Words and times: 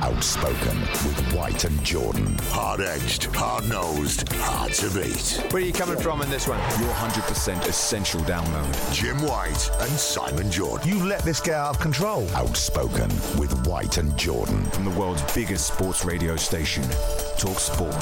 Outspoken 0.00 0.80
with 0.80 1.32
White 1.34 1.64
and 1.64 1.82
Jordan. 1.84 2.36
Hard 2.50 2.80
edged, 2.80 3.24
hard 3.34 3.68
nosed, 3.68 4.32
hard 4.34 4.72
to 4.74 4.88
beat. 4.90 5.42
Where 5.50 5.60
are 5.60 5.66
you 5.66 5.72
coming 5.72 5.98
from 5.98 6.22
in 6.22 6.30
this 6.30 6.46
one? 6.46 6.58
Your 6.80 6.92
100% 6.92 7.66
essential 7.66 8.20
download. 8.20 8.94
Jim 8.94 9.20
White 9.22 9.70
and 9.80 9.90
Simon 9.90 10.50
Jordan. 10.52 10.88
You 10.88 11.04
let 11.04 11.22
this 11.22 11.40
get 11.40 11.54
out 11.54 11.70
of 11.70 11.80
control. 11.80 12.28
Outspoken 12.30 13.08
with 13.40 13.66
White 13.66 13.98
and 13.98 14.16
Jordan. 14.16 14.64
From 14.66 14.84
the 14.84 14.92
world's 14.92 15.22
biggest 15.34 15.66
sports 15.74 16.04
radio 16.04 16.36
station, 16.36 16.84
Talk 17.36 17.58
Sport. 17.58 17.94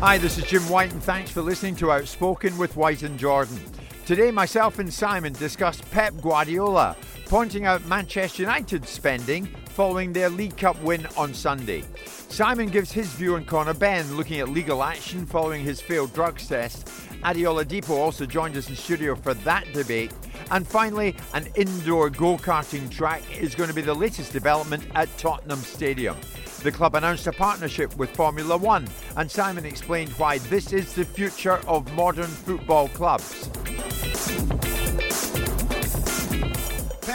Hi, 0.00 0.16
this 0.16 0.38
is 0.38 0.44
Jim 0.44 0.66
White, 0.68 0.92
and 0.92 1.02
thanks 1.02 1.30
for 1.30 1.42
listening 1.42 1.76
to 1.76 1.92
Outspoken 1.92 2.56
with 2.56 2.74
White 2.76 3.02
and 3.02 3.18
Jordan. 3.18 3.60
Today, 4.06 4.30
myself 4.30 4.78
and 4.78 4.92
Simon 4.92 5.32
discussed 5.32 5.90
Pep 5.90 6.14
Guardiola, 6.22 6.96
pointing 7.26 7.66
out 7.66 7.84
Manchester 7.86 8.42
United's 8.42 8.88
spending 8.88 9.46
following 9.66 10.12
their 10.12 10.30
League 10.30 10.56
Cup 10.56 10.80
win 10.82 11.06
on 11.16 11.34
Sunday. 11.34 11.82
Simon 12.06 12.68
gives 12.68 12.92
his 12.92 13.08
view 13.08 13.34
on 13.34 13.44
Conor 13.44 13.74
Benn 13.74 14.16
looking 14.16 14.40
at 14.40 14.48
legal 14.48 14.82
action 14.82 15.26
following 15.26 15.62
his 15.62 15.80
failed 15.80 16.14
drugs 16.14 16.48
test. 16.48 16.88
Adi 17.24 17.42
Oladipo 17.42 17.90
also 17.90 18.26
joined 18.26 18.56
us 18.56 18.68
in 18.68 18.76
studio 18.76 19.16
for 19.16 19.34
that 19.34 19.70
debate. 19.72 20.12
And 20.50 20.66
finally, 20.66 21.16
an 21.34 21.48
indoor 21.56 22.10
go 22.10 22.36
karting 22.36 22.88
track 22.90 23.22
is 23.40 23.54
going 23.54 23.68
to 23.68 23.74
be 23.74 23.82
the 23.82 23.94
latest 23.94 24.32
development 24.32 24.84
at 24.94 25.14
Tottenham 25.18 25.58
Stadium. 25.58 26.16
The 26.62 26.72
club 26.72 26.94
announced 26.94 27.26
a 27.26 27.32
partnership 27.32 27.96
with 27.96 28.10
Formula 28.10 28.56
One, 28.56 28.86
and 29.16 29.30
Simon 29.30 29.66
explained 29.66 30.10
why 30.12 30.38
this 30.38 30.72
is 30.72 30.94
the 30.94 31.04
future 31.04 31.60
of 31.66 31.92
modern 31.94 32.26
football 32.26 32.88
clubs. 32.88 33.50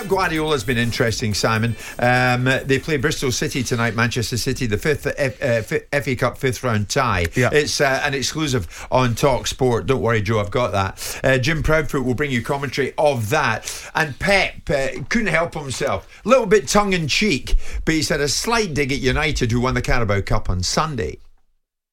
Pep 0.01 0.09
Guardiola's 0.09 0.63
been 0.63 0.79
interesting, 0.79 1.35
Simon. 1.35 1.75
Um, 1.99 2.45
they 2.45 2.79
play 2.79 2.97
Bristol 2.97 3.31
City 3.31 3.61
tonight, 3.61 3.93
Manchester 3.93 4.35
City, 4.35 4.65
the 4.65 4.79
fifth 4.79 5.05
F, 5.15 5.39
uh, 5.43 5.61
FA 6.01 6.15
Cup 6.15 6.39
fifth 6.39 6.63
round 6.63 6.89
tie. 6.89 7.27
Yeah. 7.35 7.51
It's 7.51 7.79
uh, 7.79 8.01
an 8.03 8.15
exclusive 8.15 8.87
on 8.91 9.13
Talk 9.13 9.45
Sport. 9.45 9.85
Don't 9.85 10.01
worry, 10.01 10.23
Joe, 10.23 10.39
I've 10.39 10.49
got 10.49 10.71
that. 10.71 11.19
Uh, 11.23 11.37
Jim 11.37 11.61
Proudfoot 11.61 12.03
will 12.03 12.15
bring 12.15 12.31
you 12.31 12.41
commentary 12.41 12.95
of 12.97 13.29
that. 13.29 13.91
And 13.93 14.17
Pep 14.17 14.67
uh, 14.71 14.87
couldn't 15.09 15.27
help 15.27 15.53
himself. 15.53 16.07
A 16.25 16.29
little 16.29 16.47
bit 16.47 16.67
tongue 16.67 16.93
in 16.93 17.07
cheek, 17.07 17.53
but 17.85 17.93
he 17.93 18.01
said 18.01 18.21
a 18.21 18.27
slight 18.27 18.73
dig 18.73 18.91
at 18.91 18.99
United, 18.99 19.51
who 19.51 19.61
won 19.61 19.75
the 19.75 19.83
Carabao 19.83 20.21
Cup 20.21 20.49
on 20.49 20.63
Sunday. 20.63 21.19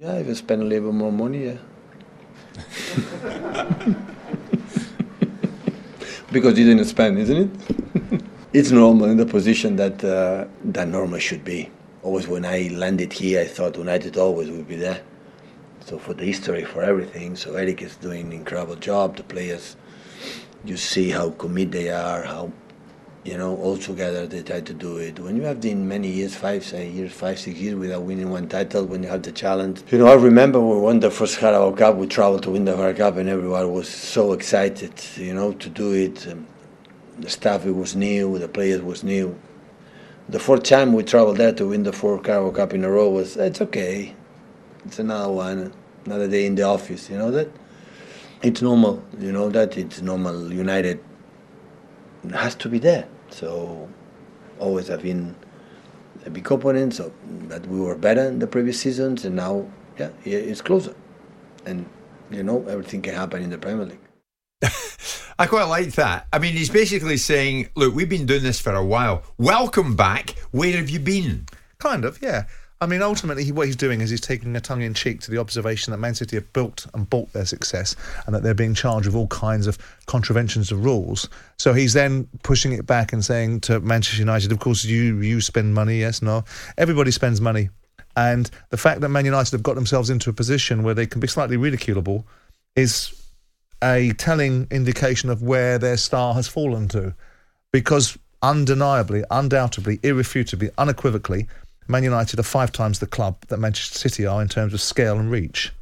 Yeah, 0.01 0.15
if 0.15 0.29
I 0.29 0.33
spend 0.33 0.63
a 0.63 0.65
little 0.65 0.93
bit 0.93 0.97
more 0.97 1.13
money, 1.13 1.45
yeah. 1.45 1.59
because 6.33 6.59
you 6.59 6.65
didn't 6.65 6.85
spend, 6.87 7.19
isn't 7.19 7.37
it? 7.37 8.23
it's 8.53 8.71
normal 8.71 9.07
in 9.11 9.17
the 9.17 9.27
position 9.27 9.77
that 9.77 10.03
uh, 10.05 10.47
that 10.65 10.89
normal 10.89 11.19
should 11.19 11.45
be. 11.45 11.71
Always 12.03 12.29
when 12.29 12.45
I 12.45 12.69
landed 12.73 13.13
here, 13.13 13.41
I 13.41 13.47
thought 13.47 13.77
United 13.77 14.17
always 14.17 14.51
would 14.51 14.69
be 14.69 14.77
there. 14.77 15.03
So 15.81 15.99
for 15.99 16.15
the 16.15 16.25
history, 16.25 16.65
for 16.65 16.83
everything, 16.83 17.35
so 17.35 17.55
Erik 17.55 17.83
is 17.83 17.97
doing 17.97 18.27
an 18.27 18.33
incredible 18.33 18.77
job. 18.77 19.17
The 19.17 19.23
players, 19.23 19.77
you 20.65 20.77
see 20.77 21.11
how 21.11 21.31
committed 21.31 21.73
they 21.73 21.91
are, 21.91 22.23
how 22.23 22.53
you 23.25 23.37
know 23.37 23.57
all 23.57 23.77
together 23.77 24.27
they 24.27 24.43
try 24.43 24.61
to 24.61 24.75
do 24.75 24.97
it. 24.99 25.19
When 25.19 25.37
you 25.37 25.43
have 25.43 25.61
been 25.61 25.87
many 25.89 26.09
years, 26.09 26.35
five, 26.35 26.65
say 26.65 26.89
years, 26.89 27.13
five, 27.13 27.39
six 27.39 27.59
years 27.59 27.75
without 27.75 28.03
winning 28.03 28.31
one 28.31 28.49
title, 28.49 28.85
when 28.85 29.03
you 29.03 29.09
have 29.09 29.23
the 29.23 29.33
challenge, 29.33 29.83
you 29.91 29.99
know, 29.99 30.07
I 30.07 30.15
remember 30.15 30.61
we 30.61 30.79
won 30.79 31.01
the 31.01 31.11
first 31.11 31.39
Carabao 31.39 31.73
Cup, 31.73 31.97
we 31.97 32.07
traveled 32.07 32.43
to 32.45 32.51
win 32.51 32.65
the 32.65 32.75
Carabao 32.75 32.99
Cup, 32.99 33.17
and 33.17 33.29
everyone 33.29 33.73
was 33.73 33.89
so 33.89 34.33
excited, 34.33 34.93
you 35.17 35.35
know, 35.35 35.53
to 35.53 35.69
do 35.69 35.93
it. 35.93 36.27
Um, 36.29 36.47
the 37.19 37.29
staff 37.29 37.67
it 37.67 37.73
was 37.73 37.97
new, 37.97 38.39
the 38.39 38.49
players 38.49 38.81
was 38.81 39.03
new. 39.03 39.37
The 40.29 40.39
fourth 40.39 40.63
time 40.63 40.93
we 40.93 41.03
traveled 41.03 41.39
there 41.39 41.53
to 41.53 41.69
win 41.69 41.83
the 41.83 41.93
fourth 41.93 42.23
Carabao 42.23 42.51
Cup 42.51 42.75
in 42.75 42.85
a 42.85 42.91
row 42.91 43.09
was 43.11 43.37
it's 43.37 43.61
okay. 43.61 44.15
It's 44.85 44.99
another 44.99 45.33
one, 45.33 45.73
another 46.07 46.29
day 46.29 46.47
in 46.47 46.55
the 46.55 46.63
office. 46.63 47.11
You 47.11 47.19
know 47.19 47.31
that 47.33 47.49
it's 48.43 48.63
normal. 48.63 49.03
You 49.19 49.33
know 49.33 49.49
that 49.51 49.77
it's 49.77 50.01
normal. 50.01 50.53
United 50.53 51.01
has 52.33 52.55
to 52.57 52.69
be 52.69 52.79
there. 52.79 53.09
So 53.31 53.89
always 54.59 54.89
have 54.89 55.03
been 55.03 55.37
a 56.27 56.31
big 56.31 56.51
opponent. 56.51 56.95
So 56.95 57.13
that 57.49 57.67
we 57.67 57.81
were 57.81 57.95
better 57.95 58.23
in 58.23 58.39
the 58.39 58.47
previous 58.47 58.81
seasons, 58.81 59.25
and 59.25 59.37
now 59.37 59.71
yeah, 59.99 60.11
it's 60.25 60.63
closer. 60.63 60.95
And 61.67 61.87
you 62.31 62.43
know 62.43 62.65
everything 62.67 63.03
can 63.03 63.15
happen 63.15 63.43
in 63.43 63.51
the 63.51 63.59
Premier 63.59 63.87
League. 63.87 64.01
I 65.39 65.47
quite 65.47 65.65
like 65.65 65.93
that. 65.93 66.27
I 66.33 66.39
mean, 66.41 66.55
he's 66.55 66.71
basically 66.71 67.17
saying, 67.17 67.69
look, 67.77 67.95
we've 67.95 68.09
been 68.09 68.27
doing 68.27 68.43
this 68.43 68.61
for 68.61 68.75
a 68.75 68.85
while. 68.85 69.23
Welcome 69.39 69.95
back. 69.95 70.31
Where 70.51 70.77
have 70.77 70.91
you 70.91 70.99
been? 70.99 71.47
Kind 71.79 72.05
of, 72.05 72.21
yeah. 72.21 72.47
I 72.81 72.87
mean, 72.87 73.03
ultimately, 73.03 73.43
he, 73.43 73.51
what 73.51 73.67
he's 73.67 73.77
doing 73.77 74.01
is 74.01 74.11
he's 74.11 74.21
taking 74.21 74.55
a 74.55 74.61
tongue 74.61 74.83
in 74.83 74.95
cheek 74.95 75.21
to 75.23 75.33
the 75.33 75.39
observation 75.39 75.91
that 75.91 75.99
Man 75.99 76.15
City 76.15 76.37
have 76.37 76.53
built 76.53 76.87
and 76.95 77.11
bought 77.11 77.33
their 77.33 77.45
success 77.45 77.97
and 78.27 78.35
that 78.35 78.45
they're 78.45 78.55
being 78.55 78.75
charged 78.75 79.07
with 79.07 79.17
all 79.17 79.27
kinds 79.27 79.67
of 79.67 79.79
contraventions 80.07 80.71
of 80.71 80.85
rules. 80.85 81.29
So 81.59 81.73
he's 81.73 81.93
then 81.93 82.29
pushing 82.45 82.73
it 82.73 82.87
back 82.87 83.13
and 83.13 83.25
saying 83.25 83.61
to 83.63 83.81
Manchester 83.81 84.21
United, 84.21 84.53
of 84.53 84.61
course, 84.61 84.85
you, 84.85 85.21
you 85.21 85.41
spend 85.41 85.75
money, 85.75 85.99
yes, 85.99 86.23
no. 86.23 86.45
Everybody 86.77 87.11
spends 87.11 87.41
money. 87.41 87.71
And 88.17 88.49
the 88.71 88.77
fact 88.77 89.01
that 89.01 89.09
Man 89.09 89.25
United 89.25 89.53
have 89.53 89.63
got 89.65 89.75
themselves 89.75 90.09
into 90.09 90.31
a 90.31 90.33
position 90.33 90.85
where 90.85 90.95
they 90.95 91.07
can 91.07 91.21
be 91.21 91.27
slightly 91.27 91.57
ridiculable 91.57 92.27
is 92.77 93.13
a 93.83 94.13
telling 94.15 94.69
indication 94.71 95.31
of 95.31 95.43
where 95.43 95.79
their 95.79 95.97
star 95.97 96.35
has 96.35 96.47
fallen 96.47 96.87
to. 96.89 97.13
Because 97.73 98.17
undeniably, 98.41 99.25
undoubtedly, 99.33 99.99
irrefutably, 100.05 100.71
unequivocally, 100.79 101.49
Man 101.89 102.05
United 102.05 102.39
are 102.39 102.43
five 102.45 102.71
times 102.73 102.99
the 102.99 103.07
club 103.07 103.37
that 103.49 103.59
Manchester 103.59 103.99
City 103.99 104.27
are 104.27 104.41
in 104.43 104.49
terms 104.49 104.75
of 104.75 104.81
scale 104.81 105.19
and 105.19 105.31
reach. 105.31 105.73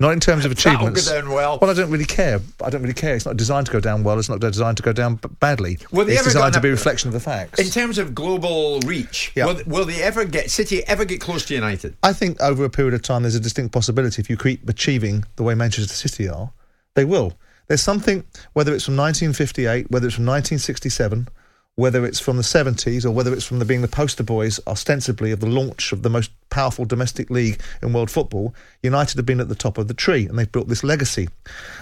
Not 0.00 0.10
in 0.12 0.18
terms 0.18 0.44
of 0.44 0.50
achievements. 0.50 1.04
That'll 1.06 1.22
go 1.22 1.26
down 1.28 1.34
well. 1.36 1.58
Well, 1.62 1.70
I 1.70 1.74
don't 1.74 1.90
really 1.90 2.04
care. 2.04 2.40
I 2.62 2.68
don't 2.68 2.82
really 2.82 2.94
care. 2.94 3.14
It's 3.14 3.26
not 3.26 3.36
designed 3.36 3.66
to 3.66 3.72
go 3.72 3.78
down 3.78 4.02
well. 4.02 4.18
It's 4.18 4.28
not 4.28 4.40
designed 4.40 4.76
to 4.78 4.82
go 4.82 4.92
down 4.92 5.20
badly. 5.38 5.78
Will 5.92 6.04
they 6.04 6.12
it's 6.14 6.20
ever 6.22 6.30
designed 6.30 6.54
to 6.54 6.60
be 6.60 6.68
a 6.68 6.72
a- 6.72 6.74
reflection 6.74 7.08
of 7.08 7.14
the 7.14 7.20
facts. 7.20 7.60
In 7.60 7.68
terms 7.68 7.98
of 7.98 8.12
global 8.14 8.80
reach, 8.80 9.30
Yeah. 9.36 9.46
will, 9.46 9.60
will 9.66 9.84
they 9.84 10.02
ever 10.02 10.24
get 10.24 10.50
City 10.50 10.84
ever 10.88 11.04
get 11.04 11.20
close 11.20 11.44
to 11.46 11.54
United? 11.54 11.96
I 12.02 12.12
think 12.12 12.40
over 12.40 12.64
a 12.64 12.70
period 12.70 12.92
of 12.94 13.02
time, 13.02 13.22
there's 13.22 13.36
a 13.36 13.40
distinct 13.40 13.72
possibility 13.72 14.20
if 14.20 14.28
you 14.28 14.36
keep 14.36 14.68
achieving 14.68 15.24
the 15.36 15.44
way 15.44 15.54
Manchester 15.54 15.94
City 15.94 16.28
are, 16.28 16.50
they 16.94 17.04
will. 17.04 17.32
There's 17.68 17.80
something, 17.82 18.24
whether 18.52 18.74
it's 18.74 18.84
from 18.84 18.96
1958, 18.96 19.90
whether 19.92 20.06
it's 20.08 20.16
from 20.16 20.26
1967, 20.26 21.28
whether 21.76 22.06
it's 22.06 22.20
from 22.20 22.36
the 22.36 22.42
70s, 22.42 23.04
or 23.04 23.10
whether 23.10 23.32
it's 23.32 23.44
from 23.44 23.58
the 23.58 23.64
being 23.64 23.82
the 23.82 23.88
poster 23.88 24.22
boys, 24.22 24.60
ostensibly, 24.66 25.32
of 25.32 25.40
the 25.40 25.46
launch 25.46 25.92
of 25.92 26.02
the 26.02 26.10
most 26.10 26.30
powerful 26.48 26.84
domestic 26.84 27.30
league 27.30 27.60
in 27.82 27.92
world 27.92 28.10
football, 28.10 28.54
United 28.82 29.16
have 29.16 29.26
been 29.26 29.40
at 29.40 29.48
the 29.48 29.56
top 29.56 29.76
of 29.76 29.88
the 29.88 29.94
tree 29.94 30.26
and 30.26 30.38
they've 30.38 30.52
built 30.52 30.68
this 30.68 30.84
legacy. 30.84 31.28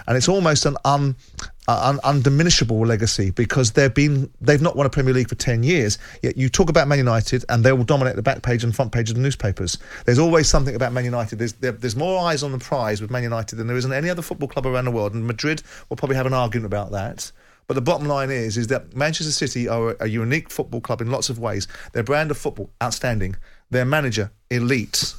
And 0.07 0.17
it's 0.17 0.31
almost 0.31 0.65
an 0.65 0.79
un, 0.87 1.15
uh, 1.69 1.99
un, 2.05 2.23
undiminishable 2.23 2.87
legacy 2.87 3.31
because 3.33 3.73
they've 3.73 3.93
been 3.93 4.31
they've 4.41 4.63
not 4.63 4.77
won 4.77 4.87
a 4.87 4.91
Premier 4.91 5.13
League 5.13 5.29
for 5.29 5.35
10 5.35 5.63
years. 5.63 5.99
Yet 6.23 6.39
you 6.39 6.49
talk 6.49 6.71
about 6.71 6.89
Man 6.89 6.97
United 6.97 7.45
and 7.51 7.63
they 7.63 7.75
will 7.75 7.85
dominate 7.85 8.17
the 8.17 8.23
back 8.23 8.41
page 8.43 8.65
and 8.65 8.75
front 8.75 8.93
page 8.93 9.11
of 9.11 9.17
the 9.17 9.23
newspapers. 9.23 9.77
There's 10.07 10.19
always 10.19 10.49
something 10.49 10.75
about 10.75 10.95
Man 10.95 11.05
United. 11.05 11.39
There's, 11.39 11.53
there, 11.55 11.73
there's 11.73 11.97
more 11.97 12.19
eyes 12.25 12.43
on 12.43 12.53
the 12.53 12.59
prize 12.59 13.03
with 13.03 13.11
Man 13.11 13.25
United 13.25 13.57
than 13.57 13.67
there 13.67 13.77
is 13.77 13.85
in 13.85 13.93
any 13.93 14.09
other 14.09 14.23
football 14.23 14.49
club 14.49 14.67
around 14.67 14.87
the 14.87 14.91
world. 14.91 15.13
And 15.13 15.27
Madrid 15.27 15.63
will 15.91 15.99
probably 15.99 16.17
have 16.17 16.27
an 16.27 16.33
argument 16.33 16.65
about 16.65 16.93
that. 16.93 17.31
But 17.73 17.77
the 17.77 17.91
bottom 17.91 18.07
line 18.07 18.31
is, 18.31 18.59
is 18.59 18.67
that 18.67 18.95
Manchester 18.95 19.33
City 19.33 19.67
are 19.67 19.97
a, 19.99 20.07
unique 20.07 20.51
football 20.51 20.83
club 20.83 21.01
in 21.01 21.11
lots 21.11 21.31
of 21.31 21.39
ways. 21.39 21.67
Their 21.95 22.03
brand 22.03 22.31
of 22.31 22.37
football, 22.37 22.69
outstanding. 22.83 23.35
Their 23.71 23.87
manager, 23.87 24.31
elite. 24.51 25.15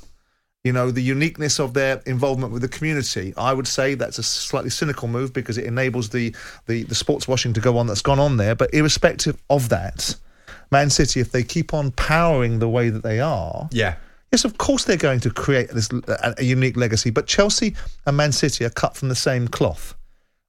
You 0.64 0.72
know, 0.72 0.92
the 0.92 1.02
uniqueness 1.02 1.60
of 1.60 1.74
their 1.74 2.04
involvement 2.06 2.54
with 2.54 2.62
the 2.62 2.68
community. 2.68 3.34
I 3.38 3.56
would 3.56 3.68
say 3.68 3.96
that's 3.96 4.20
a 4.20 4.24
slightly 4.24 4.70
cynical 4.70 5.08
move 5.08 5.34
because 5.34 5.58
it 5.58 5.66
enables 5.66 6.10
the, 6.10 6.36
the, 6.68 6.84
the 6.84 6.94
sports 6.94 7.28
washing 7.28 7.54
to 7.54 7.60
go 7.60 7.80
on 7.80 7.88
that's 7.88 8.04
gone 8.04 8.20
on 8.20 8.38
there. 8.38 8.54
But 8.54 8.72
irrespective 8.72 9.36
of 9.50 9.70
that, 9.70 10.16
Man 10.72 10.92
City, 10.92 11.22
if 11.22 11.32
they 11.32 11.42
keep 11.42 11.74
on 11.74 11.90
powering 11.90 12.60
the 12.60 12.70
way 12.70 12.92
that 12.92 13.02
they 13.02 13.20
are, 13.20 13.68
Yeah. 13.72 13.96
Yes, 14.32 14.46
of 14.46 14.60
course 14.60 14.84
they're 14.84 14.96
going 14.96 15.22
to 15.22 15.32
create 15.32 15.70
this 15.70 15.90
a, 16.08 16.36
a 16.38 16.44
unique 16.44 16.78
legacy. 16.78 17.10
But 17.10 17.26
Chelsea 17.26 17.76
and 18.06 18.16
Man 18.16 18.32
City 18.32 18.64
are 18.64 18.70
cut 18.70 18.96
from 18.96 19.10
the 19.10 19.16
same 19.16 19.48
cloth. 19.48 19.96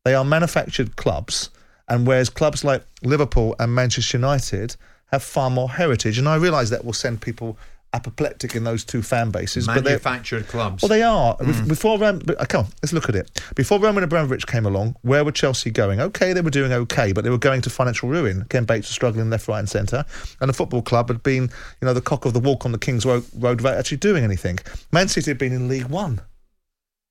They 0.05 0.15
are 0.15 0.23
manufactured 0.23 0.97
clubs, 0.97 1.49
and 1.89 2.07
whereas 2.07 2.31
clubs 2.31 2.65
like 2.65 2.83
Liverpool 3.03 3.55
and 3.59 3.75
Manchester 3.75 4.17
United 4.19 4.77
have 5.13 5.23
far 5.23 5.51
more 5.51 5.71
heritage, 5.71 6.19
and 6.19 6.29
I 6.29 6.37
realise 6.37 6.71
that 6.71 6.85
will 6.85 6.93
send 6.93 7.21
people 7.21 7.57
apoplectic 7.93 8.57
in 8.57 8.65
those 8.65 8.85
two 8.85 9.03
fan 9.03 9.31
bases. 9.31 9.67
but 9.67 9.75
they're- 9.75 9.93
Manufactured 9.93 10.49
clubs. 10.49 10.83
well, 10.83 10.89
they 10.89 11.03
are. 11.03 11.37
Bef- 11.37 11.69
Before 11.69 11.97
Ram, 11.97 12.21
uh, 12.27 12.45
come 12.47 12.65
on, 12.65 12.71
let's 12.83 12.93
look 12.93 13.09
at 13.09 13.15
it. 13.15 13.31
Before 13.55 13.79
Roman 13.79 14.03
Abramovich 14.03 14.49
came 14.49 14.67
along, 14.67 14.97
where 15.03 15.25
were 15.25 15.31
Chelsea 15.31 15.71
going? 15.71 16.01
Okay, 16.01 16.33
they 16.33 16.41
were 16.41 16.51
doing 16.51 16.73
okay, 16.73 17.13
but 17.13 17.23
they 17.23 17.31
were 17.31 17.39
going 17.39 17.61
to 17.63 17.71
financial 17.71 18.09
ruin. 18.09 18.47
Ken 18.51 18.65
Bates 18.65 18.89
was 18.89 18.95
struggling 18.97 19.31
left, 19.31 19.47
right, 19.47 19.61
and 19.61 19.69
centre, 19.69 20.05
and 20.41 20.49
the 20.49 20.53
football 20.55 20.83
club 20.83 21.07
had 21.09 21.23
been, 21.23 21.45
you 21.45 21.87
know, 21.87 21.95
the 21.95 22.01
cock 22.01 22.25
of 22.25 22.33
the 22.33 22.41
walk 22.41 22.65
on 22.67 22.73
the 22.73 22.79
King's 22.79 23.07
Road, 23.07 23.25
road 23.37 23.61
without 23.61 23.79
actually 23.79 23.99
doing 23.99 24.25
anything. 24.25 24.59
Man 24.91 25.07
City 25.07 25.31
had 25.31 25.39
been 25.39 25.53
in 25.53 25.69
League 25.69 25.87
One. 25.87 26.21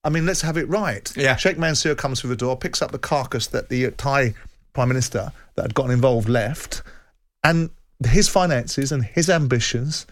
I 0.04 0.10
mean, 0.10 0.26
let's 0.26 0.42
have 0.42 0.58
it 0.58 0.68
right. 0.68 1.10
Yeah. 1.16 1.38
Sheikh 1.38 1.58
Mansour 1.58 1.96
comes 1.96 2.20
through 2.20 2.32
the 2.32 2.36
door, 2.36 2.58
picks 2.58 2.82
up 2.82 2.92
the 2.92 3.00
carcass 3.00 3.48
that 3.48 3.70
the 3.70 3.86
uh, 3.86 3.92
Thai 3.96 4.34
Prime 4.74 4.88
Minister 4.88 5.32
that 5.56 5.62
had 5.62 5.74
gotten 5.74 5.92
involved 5.92 6.30
left, 6.30 6.84
and 7.44 7.70
his 8.06 8.28
finances 8.28 8.92
and 8.92 9.04
his 9.04 9.30
ambitions 9.30 10.06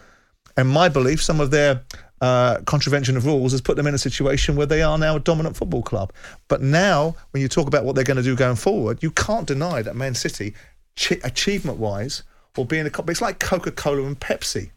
and 0.56 0.68
my 0.68 0.88
belief, 0.88 1.22
some 1.22 1.40
of 1.40 1.50
their 1.50 1.82
uh, 2.20 2.58
contravention 2.66 3.16
of 3.16 3.26
rules 3.26 3.52
has 3.52 3.60
put 3.60 3.76
them 3.76 3.86
in 3.86 3.94
a 3.94 3.98
situation 3.98 4.56
where 4.56 4.66
they 4.66 4.82
are 4.82 4.98
now 4.98 5.16
a 5.16 5.20
dominant 5.20 5.56
football 5.56 5.82
club. 5.82 6.12
But 6.48 6.60
now, 6.60 7.16
when 7.30 7.40
you 7.40 7.48
talk 7.48 7.66
about 7.66 7.84
what 7.84 7.94
they're 7.94 8.04
going 8.04 8.18
to 8.18 8.22
do 8.22 8.36
going 8.36 8.56
forward, 8.56 9.02
you 9.02 9.10
can't 9.10 9.46
deny 9.46 9.82
that 9.82 9.96
Man 9.96 10.14
City, 10.14 10.54
chi- 10.96 11.20
achievement-wise, 11.24 12.22
will 12.56 12.64
be 12.66 12.78
in 12.78 12.84
the 12.84 12.90
cup. 12.90 13.08
It's 13.08 13.22
like 13.22 13.38
Coca-Cola 13.38 14.04
and 14.04 14.18
Pepsi. 14.18 14.70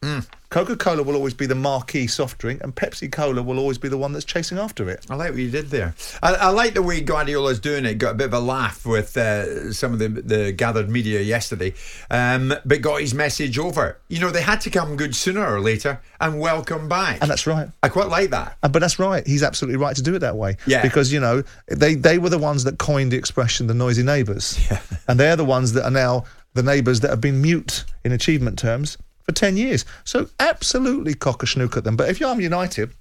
Coca-Cola 0.50 1.04
will 1.04 1.16
always 1.16 1.34
be 1.34 1.46
the 1.48 1.56
marquee 1.56 2.08
soft 2.08 2.38
drink, 2.38 2.64
and 2.64 2.74
Pepsi-Cola 2.74 3.42
will 3.44 3.60
always 3.60 3.78
be 3.78 3.90
the 3.90 3.98
one 3.98 4.14
that's 4.14 4.24
chasing 4.24 4.58
after 4.58 4.90
it. 4.90 5.06
I 5.10 5.16
like 5.16 5.32
what 5.32 5.40
you 5.40 5.52
did 5.52 5.70
there. 5.70 5.94
I, 6.24 6.36
I 6.36 6.50
like 6.52 6.74
the 6.76 6.82
way 6.82 7.02
Guardiola's 7.02 7.60
doing 7.60 7.84
it. 7.84 7.96
Got 7.96 8.12
a 8.12 8.14
bit 8.14 8.28
of 8.28 8.34
a 8.34 8.40
laugh 8.40 8.86
with 8.86 9.18
uh, 9.18 9.74
some 9.74 9.92
of 9.92 10.00
the, 10.00 10.08
the 10.08 10.52
gathered 10.54 10.90
media 10.90 11.20
yesterday, 11.20 11.74
um, 12.10 12.54
but 12.64 12.80
got 12.82 13.02
his 13.02 13.14
message 13.14 13.60
over. 13.60 13.98
You 14.08 14.22
know, 14.22 14.30
they 14.32 14.42
had 14.42 14.62
to 14.62 14.70
come 14.70 14.96
good 14.96 15.14
sooner 15.14 15.46
or 15.46 15.60
later 15.60 16.00
and 16.22 16.40
welcome 16.40 16.88
back. 16.88 17.18
And 17.22 17.30
that's 17.30 17.46
right. 17.46 17.68
I 17.84 17.90
quite 17.90 18.08
like 18.08 18.30
that. 18.30 18.56
Uh, 18.64 18.70
But 18.70 18.80
that's 18.80 19.00
right. 19.00 19.28
He's 19.28 19.44
absolutely 19.44 19.78
right 19.78 19.96
to 19.98 20.02
do 20.02 20.16
it 20.16 20.20
that 20.20 20.38
way. 20.38 20.56
Yeah. 20.66 20.82
Because, 20.82 21.12
you 21.12 21.20
know, 21.20 21.44
they, 21.68 21.96
they 21.96 22.20
were 22.20 22.30
the 22.30 22.38
ones 22.40 22.64
that 22.64 22.78
coined 22.78 23.12
the 23.12 23.18
expression 23.18 23.68
the 23.68 23.74
noisy 23.74 24.04
neighbours. 24.04 24.58
Yeah. 24.72 24.80
And 25.08 25.20
they're 25.20 25.36
the 25.36 25.46
ones 25.46 25.74
that 25.74 25.84
are 25.84 25.92
now 25.92 26.24
the 26.56 26.64
neighbours 26.64 27.02
that 27.02 27.12
have 27.12 27.22
been 27.22 27.42
mute 27.42 27.84
in 28.04 28.12
achievement 28.12 28.58
terms 28.58 28.98
for 29.24 29.32
10 29.34 29.58
years. 29.58 29.86
So 30.04 30.30
absolutely 30.40 31.14
cock 31.14 31.44
a 31.44 31.46
schnook 31.46 31.78
at 31.78 31.84
them. 31.84 31.96
But 31.96 32.10
if 32.10 32.22
I'm 32.22 32.42
United, 32.42 32.92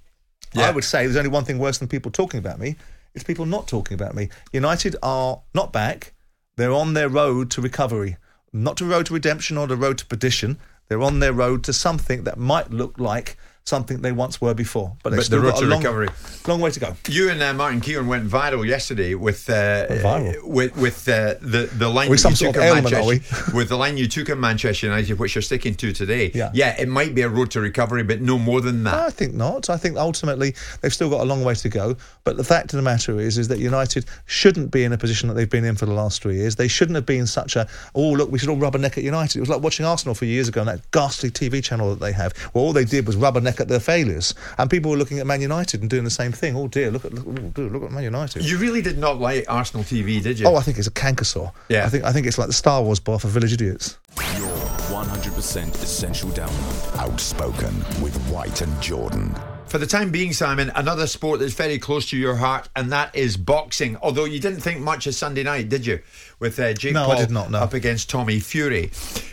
Yeah. 0.53 0.67
I 0.67 0.71
would 0.71 0.83
say 0.83 1.05
there's 1.05 1.17
only 1.17 1.29
one 1.29 1.43
thing 1.45 1.57
worse 1.57 1.79
than 1.79 1.87
people 1.87 2.11
talking 2.11 2.37
about 2.37 2.59
me. 2.59 2.75
It's 3.13 3.23
people 3.23 3.45
not 3.45 3.67
talking 3.67 3.95
about 3.95 4.13
me. 4.13 4.29
United 4.53 4.95
are 5.01 5.41
not 5.53 5.73
back. 5.73 6.13
They're 6.57 6.71
on 6.71 6.93
their 6.93 7.09
road 7.09 7.49
to 7.51 7.61
recovery. 7.61 8.17
Not 8.53 8.77
to 8.77 8.85
road 8.85 9.07
to 9.07 9.13
redemption 9.13 9.57
or 9.57 9.67
the 9.67 9.75
road 9.75 9.97
to 9.97 10.05
perdition. 10.05 10.57
They're 10.87 11.01
on 11.01 11.19
their 11.19 11.33
road 11.33 11.63
to 11.65 11.73
something 11.73 12.23
that 12.25 12.37
might 12.37 12.71
look 12.71 12.99
like 12.99 13.37
something 13.65 14.01
they 14.01 14.11
once 14.11 14.39
were 14.39 14.53
before. 14.53 14.95
But, 15.01 15.09
they've 15.09 15.19
But 15.19 15.29
the 15.29 15.39
road 15.39 15.51
got 15.53 15.59
to 15.59 15.65
a 15.65 15.67
long, 15.67 15.79
recovery. 15.79 16.09
long 16.47 16.61
way 16.61 16.69
to 16.69 16.79
go. 16.79 16.95
You 17.09 17.31
and 17.31 17.41
uh, 17.41 17.51
Martin 17.53 17.81
Keown 17.81 18.07
went 18.07 18.29
viral 18.29 18.65
yesterday 18.65 19.15
with 19.15 19.49
uh, 19.49 19.87
viral? 19.89 20.43
with 20.43 20.77
with 20.77 21.09
uh, 21.09 21.33
the 21.41 21.67
the 21.73 21.89
line 21.89 22.07
Are 22.07 22.11
we 22.11 22.17
that 22.17 22.21
some 22.21 22.31
you 22.33 22.53
took 22.53 22.61
ailment, 22.61 22.91
Manchester 22.91 23.55
with 23.55 23.69
the 23.69 23.75
line 23.75 23.97
you 23.97 24.07
took 24.07 24.29
at 24.29 24.37
Manchester 24.37 24.85
United, 24.85 25.17
which 25.17 25.33
you're 25.33 25.41
sticking 25.41 25.73
to 25.75 25.91
today. 25.93 26.31
Yeah. 26.35 26.75
it 26.79 26.87
might 26.87 27.15
be 27.15 27.23
a 27.23 27.29
road 27.29 27.49
to 27.51 27.61
recovery, 27.61 28.03
but 28.03 28.21
no 28.21 28.37
more 28.37 28.61
than 28.61 28.83
that. 28.83 28.93
I 28.93 29.09
think 29.09 29.33
not. 29.33 29.69
I 29.71 29.77
think 29.77 29.97
ultimately 29.97 30.53
they've 30.81 30.93
still 30.93 31.09
got 31.09 31.21
a 31.21 31.25
long 31.25 31.43
way 31.43 31.55
to 31.55 31.69
go. 31.69 31.97
But 32.23 32.37
the 32.37 32.43
fact 32.43 32.65
of 32.65 32.77
the 32.77 32.83
matter 32.83 33.19
is, 33.19 33.39
is 33.39 33.47
that 33.47 33.57
United 33.57 34.05
shouldn't 34.25 34.69
be 34.69 34.83
in 34.83 34.93
a 34.93 34.97
position 34.97 35.27
that 35.29 35.33
they've 35.33 35.49
been 35.49 35.65
in 35.65 35.75
for 35.75 35.87
the 35.87 35.93
last 35.93 36.21
three 36.21 36.35
years. 36.35 36.55
They 36.55 36.67
shouldn't 36.67 36.95
have 36.95 37.07
been 37.07 37.25
such 37.25 37.55
a 37.55 37.67
oh 37.95 38.11
look, 38.11 38.29
we 38.31 38.37
should 38.37 38.49
all 38.49 38.57
rubberneck 38.57 38.95
at 38.95 39.03
United. 39.03 39.37
It 39.37 39.41
was 39.41 39.49
like 39.49 39.61
watching 39.61 39.87
Arsenal 39.87 40.13
for 40.13 40.25
years 40.25 40.47
ago 40.49 40.61
on 40.61 40.67
that 40.67 40.91
ghastly 40.91 41.31
TV 41.31 41.63
channel 41.63 41.89
that 41.89 41.99
they 41.99 42.11
have, 42.11 42.37
where 42.53 42.63
all 42.63 42.71
they 42.71 42.85
did 42.85 43.07
was 43.07 43.15
rubberneck 43.15 43.54
at 43.59 43.67
their 43.67 43.79
failures, 43.79 44.33
and 44.57 44.69
people 44.69 44.91
were 44.91 44.97
looking 44.97 45.19
at 45.19 45.27
Man 45.27 45.41
United 45.41 45.81
and 45.81 45.89
doing 45.89 46.03
the 46.03 46.09
same 46.09 46.31
thing. 46.31 46.55
Oh 46.55 46.67
dear, 46.67 46.91
look 46.91 47.05
at 47.05 47.13
look, 47.13 47.25
oh, 47.27 47.49
dear, 47.53 47.69
look 47.69 47.83
at 47.83 47.91
Man 47.91 48.03
United. 48.03 48.43
You 48.43 48.57
really 48.57 48.81
did 48.81 48.97
not 48.97 49.19
like 49.19 49.45
Arsenal 49.47 49.83
TV, 49.83 50.21
did 50.21 50.39
you? 50.39 50.47
Oh, 50.47 50.55
I 50.55 50.61
think 50.61 50.77
it's 50.77 50.87
a 50.87 50.91
canker 50.91 51.25
sore. 51.25 51.51
Yeah. 51.69 51.85
I 51.85 51.89
think 51.89 52.03
I 52.03 52.11
think 52.11 52.27
it's 52.27 52.37
like 52.37 52.47
the 52.47 52.53
Star 52.53 52.81
Wars 52.81 52.99
bar 52.99 53.19
for 53.19 53.27
village 53.27 53.53
idiots. 53.53 53.97
Your 54.37 54.55
100% 54.89 55.73
essential 55.75 56.29
download. 56.29 56.97
Outspoken 56.97 57.75
with 58.01 58.15
White 58.27 58.61
and 58.61 58.81
Jordan. 58.81 59.35
For 59.75 59.79
the 59.79 59.87
time 59.87 60.09
being, 60.09 60.31
Simon, 60.31 60.71
another 60.73 61.05
sport 61.05 61.41
that's 61.41 61.53
very 61.53 61.79
close 61.79 62.09
to 62.11 62.17
your 62.17 62.37
heart, 62.37 62.69
and 62.77 62.93
that 62.93 63.13
is 63.13 63.35
boxing. 63.35 63.97
Although 64.01 64.23
you 64.23 64.39
didn't 64.39 64.61
think 64.61 64.79
much 64.79 65.05
of 65.05 65.15
Sunday 65.15 65.43
night, 65.43 65.67
did 65.67 65.85
you? 65.85 65.99
With 66.39 66.57
uh, 66.57 66.71
Jake 66.71 66.93
No, 66.93 67.09
I 67.09 67.17
did 67.17 67.29
not, 67.29 67.51
no. 67.51 67.57
up 67.57 67.73
against 67.73 68.09
Tommy 68.09 68.39
Fury. 68.39 68.89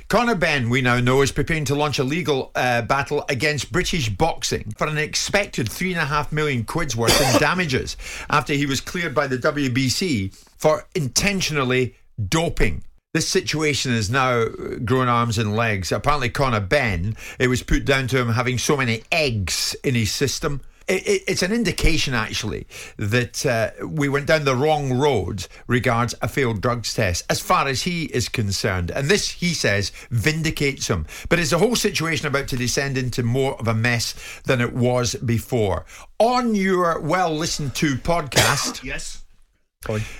Conor 0.08 0.34
Benn, 0.34 0.68
we 0.68 0.82
now 0.82 0.98
know, 0.98 1.22
is 1.22 1.30
preparing 1.30 1.64
to 1.66 1.76
launch 1.76 2.00
a 2.00 2.02
legal 2.02 2.50
uh, 2.56 2.82
battle 2.82 3.24
against 3.28 3.70
British 3.70 4.08
boxing 4.08 4.74
for 4.76 4.88
an 4.88 4.98
expected 4.98 5.70
three 5.70 5.92
and 5.92 6.00
a 6.00 6.06
half 6.06 6.32
million 6.32 6.64
quid's 6.64 6.96
worth 6.96 7.20
in 7.20 7.38
damages 7.40 7.96
after 8.28 8.52
he 8.52 8.66
was 8.66 8.80
cleared 8.80 9.14
by 9.14 9.28
the 9.28 9.38
WBC 9.38 10.34
for 10.58 10.84
intentionally 10.96 11.94
doping. 12.28 12.82
This 13.14 13.28
situation 13.28 13.92
has 13.92 14.08
now 14.08 14.46
grown 14.86 15.06
arms 15.06 15.36
and 15.36 15.54
legs. 15.54 15.92
Apparently, 15.92 16.30
Conor 16.30 16.60
Benn, 16.60 17.14
it 17.38 17.48
was 17.48 17.62
put 17.62 17.84
down 17.84 18.06
to 18.08 18.18
him 18.18 18.30
having 18.30 18.56
so 18.56 18.74
many 18.74 19.02
eggs 19.12 19.76
in 19.84 19.94
his 19.94 20.10
system. 20.10 20.62
It, 20.88 21.06
it, 21.06 21.22
it's 21.28 21.42
an 21.42 21.52
indication, 21.52 22.14
actually, 22.14 22.66
that 22.96 23.44
uh, 23.44 23.86
we 23.86 24.08
went 24.08 24.26
down 24.26 24.46
the 24.46 24.56
wrong 24.56 24.94
road 24.98 25.46
regards 25.66 26.14
a 26.22 26.28
failed 26.28 26.62
drugs 26.62 26.94
test, 26.94 27.26
as 27.28 27.38
far 27.38 27.68
as 27.68 27.82
he 27.82 28.04
is 28.06 28.30
concerned. 28.30 28.90
And 28.90 29.08
this, 29.08 29.28
he 29.28 29.52
says, 29.52 29.92
vindicates 30.10 30.88
him. 30.88 31.04
But 31.28 31.38
is 31.38 31.50
the 31.50 31.58
whole 31.58 31.76
situation 31.76 32.26
about 32.26 32.48
to 32.48 32.56
descend 32.56 32.96
into 32.96 33.22
more 33.22 33.60
of 33.60 33.68
a 33.68 33.74
mess 33.74 34.14
than 34.44 34.62
it 34.62 34.72
was 34.72 35.16
before? 35.16 35.84
On 36.18 36.54
your 36.54 36.98
well 36.98 37.30
listened 37.34 37.74
to 37.74 37.96
podcast, 37.96 38.82
Yes. 38.82 39.21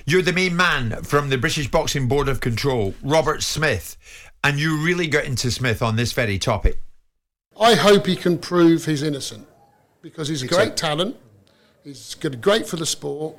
You're 0.06 0.22
the 0.22 0.32
main 0.32 0.56
man 0.56 1.02
from 1.02 1.28
the 1.30 1.38
British 1.38 1.68
Boxing 1.70 2.08
Board 2.08 2.28
of 2.28 2.40
Control, 2.40 2.94
Robert 3.02 3.42
Smith, 3.42 3.96
and 4.44 4.58
you 4.58 4.84
really 4.84 5.06
got 5.06 5.24
into 5.24 5.50
Smith 5.50 5.82
on 5.82 5.96
this 5.96 6.12
very 6.12 6.38
topic. 6.38 6.80
I 7.60 7.74
hope 7.74 8.06
he 8.06 8.16
can 8.16 8.38
prove 8.38 8.84
he's 8.86 9.02
innocent 9.02 9.46
because 10.00 10.28
he's 10.28 10.42
a 10.42 10.46
great 10.46 10.76
talent. 10.76 11.16
He's 11.84 12.14
good, 12.14 12.40
great 12.40 12.66
for 12.66 12.76
the 12.76 12.86
sport. 12.86 13.36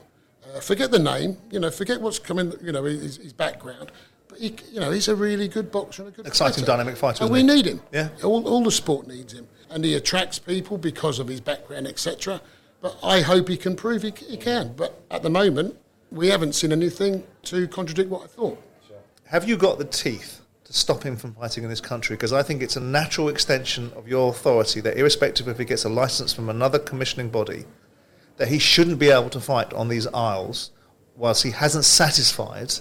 Uh, 0.55 0.59
forget 0.59 0.91
the 0.91 0.99
name, 0.99 1.37
you 1.49 1.59
know, 1.59 1.71
forget 1.71 1.99
what's 2.01 2.19
coming, 2.19 2.53
you 2.61 2.71
know, 2.71 2.83
his, 2.83 3.17
his 3.17 3.33
background. 3.33 3.91
But 4.27 4.39
he, 4.39 4.55
you 4.71 4.79
know, 4.79 4.91
he's 4.91 5.07
a 5.07 5.15
really 5.15 5.47
good 5.47 5.71
boxer 5.71 6.03
and 6.03 6.13
a 6.13 6.15
good 6.15 6.27
Exciting, 6.27 6.63
fighter. 6.63 6.65
dynamic 6.77 6.97
fighter, 6.97 7.23
And 7.23 7.33
isn't 7.35 7.47
we 7.47 7.53
he? 7.53 7.55
need 7.57 7.65
him. 7.65 7.81
Yeah. 7.91 8.09
All, 8.23 8.47
all 8.47 8.63
the 8.63 8.71
sport 8.71 9.07
needs 9.07 9.33
him, 9.33 9.47
and 9.69 9.83
he 9.85 9.95
attracts 9.95 10.39
people 10.39 10.77
because 10.77 11.19
of 11.19 11.27
his 11.27 11.39
background, 11.41 11.87
etc. 11.87 12.41
But 12.81 12.97
I 13.01 13.21
hope 13.21 13.47
he 13.47 13.57
can 13.57 13.75
prove 13.75 14.03
he, 14.03 14.13
he 14.27 14.37
can. 14.37 14.73
But 14.75 15.01
at 15.09 15.23
the 15.23 15.29
moment, 15.29 15.77
we 16.13 16.27
haven't 16.27 16.53
seen 16.53 16.71
anything 16.71 17.23
to 17.41 17.67
contradict 17.67 18.09
what 18.09 18.23
I 18.23 18.27
thought. 18.27 18.61
Have 19.25 19.49
you 19.49 19.57
got 19.57 19.79
the 19.79 19.85
teeth 19.85 20.41
to 20.65 20.71
stop 20.71 21.01
him 21.01 21.17
from 21.17 21.33
fighting 21.33 21.63
in 21.63 21.69
this 21.71 21.81
country? 21.81 22.15
Because 22.15 22.31
I 22.31 22.43
think 22.43 22.61
it's 22.61 22.75
a 22.75 22.81
natural 22.81 23.29
extension 23.29 23.91
of 23.95 24.07
your 24.07 24.29
authority 24.29 24.79
that, 24.81 24.95
irrespective 24.95 25.47
if 25.47 25.57
he 25.57 25.65
gets 25.65 25.85
a 25.85 25.89
license 25.89 26.31
from 26.31 26.49
another 26.49 26.77
commissioning 26.77 27.29
body, 27.29 27.65
that 28.37 28.47
he 28.47 28.59
shouldn't 28.59 28.99
be 28.99 29.09
able 29.09 29.29
to 29.31 29.39
fight 29.39 29.73
on 29.73 29.87
these 29.87 30.05
isles 30.07 30.69
whilst 31.15 31.41
he 31.41 31.49
hasn't 31.49 31.85
satisfied 31.85 32.73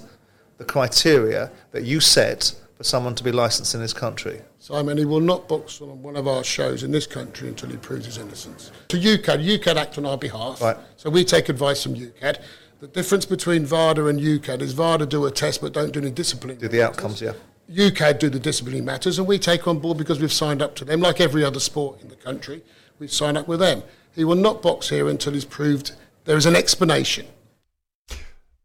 the 0.58 0.64
criteria 0.64 1.50
that 1.70 1.84
you 1.84 2.00
set 2.00 2.54
for 2.76 2.84
someone 2.84 3.14
to 3.14 3.24
be 3.24 3.32
licensed 3.32 3.74
in 3.74 3.80
this 3.80 3.94
country. 3.94 4.42
Simon, 4.58 4.98
he 4.98 5.06
will 5.06 5.20
not 5.20 5.48
box 5.48 5.80
on 5.80 6.02
one 6.02 6.16
of 6.16 6.28
our 6.28 6.44
shows 6.44 6.82
in 6.82 6.90
this 6.90 7.06
country 7.06 7.48
until 7.48 7.70
he 7.70 7.76
proves 7.78 8.04
his 8.06 8.18
innocence. 8.18 8.70
To 8.88 8.98
UKAD, 8.98 9.44
UKAD 9.58 9.76
act 9.76 9.96
on 9.96 10.04
our 10.04 10.18
behalf. 10.18 10.60
Right. 10.60 10.76
So 10.96 11.08
we 11.08 11.24
take 11.24 11.48
advice 11.48 11.82
from 11.82 11.94
UKAD. 11.94 12.42
The 12.82 12.88
difference 12.88 13.26
between 13.26 13.64
VADA 13.64 14.06
and 14.08 14.18
UKAD 14.18 14.60
is 14.60 14.72
VADA 14.72 15.06
do 15.06 15.24
a 15.24 15.30
test 15.30 15.60
but 15.60 15.72
don't 15.72 15.92
do 15.92 16.00
any 16.00 16.10
discipline. 16.10 16.56
Do 16.56 16.66
the 16.66 16.82
outcomes, 16.82 17.22
yeah. 17.22 17.34
UKAD 17.70 18.18
do 18.18 18.28
the 18.28 18.40
disciplinary 18.40 18.84
matters, 18.84 19.20
and 19.20 19.28
we 19.28 19.38
take 19.38 19.68
on 19.68 19.78
board 19.78 19.98
because 19.98 20.18
we've 20.18 20.32
signed 20.32 20.60
up 20.60 20.74
to 20.74 20.84
them, 20.84 21.00
like 21.00 21.20
every 21.20 21.44
other 21.44 21.60
sport 21.60 22.02
in 22.02 22.08
the 22.08 22.16
country. 22.16 22.60
We 22.98 23.06
sign 23.06 23.36
up 23.36 23.46
with 23.46 23.60
them. 23.60 23.84
He 24.16 24.24
will 24.24 24.34
not 24.34 24.62
box 24.62 24.88
here 24.88 25.08
until 25.08 25.32
he's 25.32 25.44
proved 25.44 25.92
there 26.24 26.36
is 26.36 26.44
an 26.44 26.56
explanation. 26.56 27.26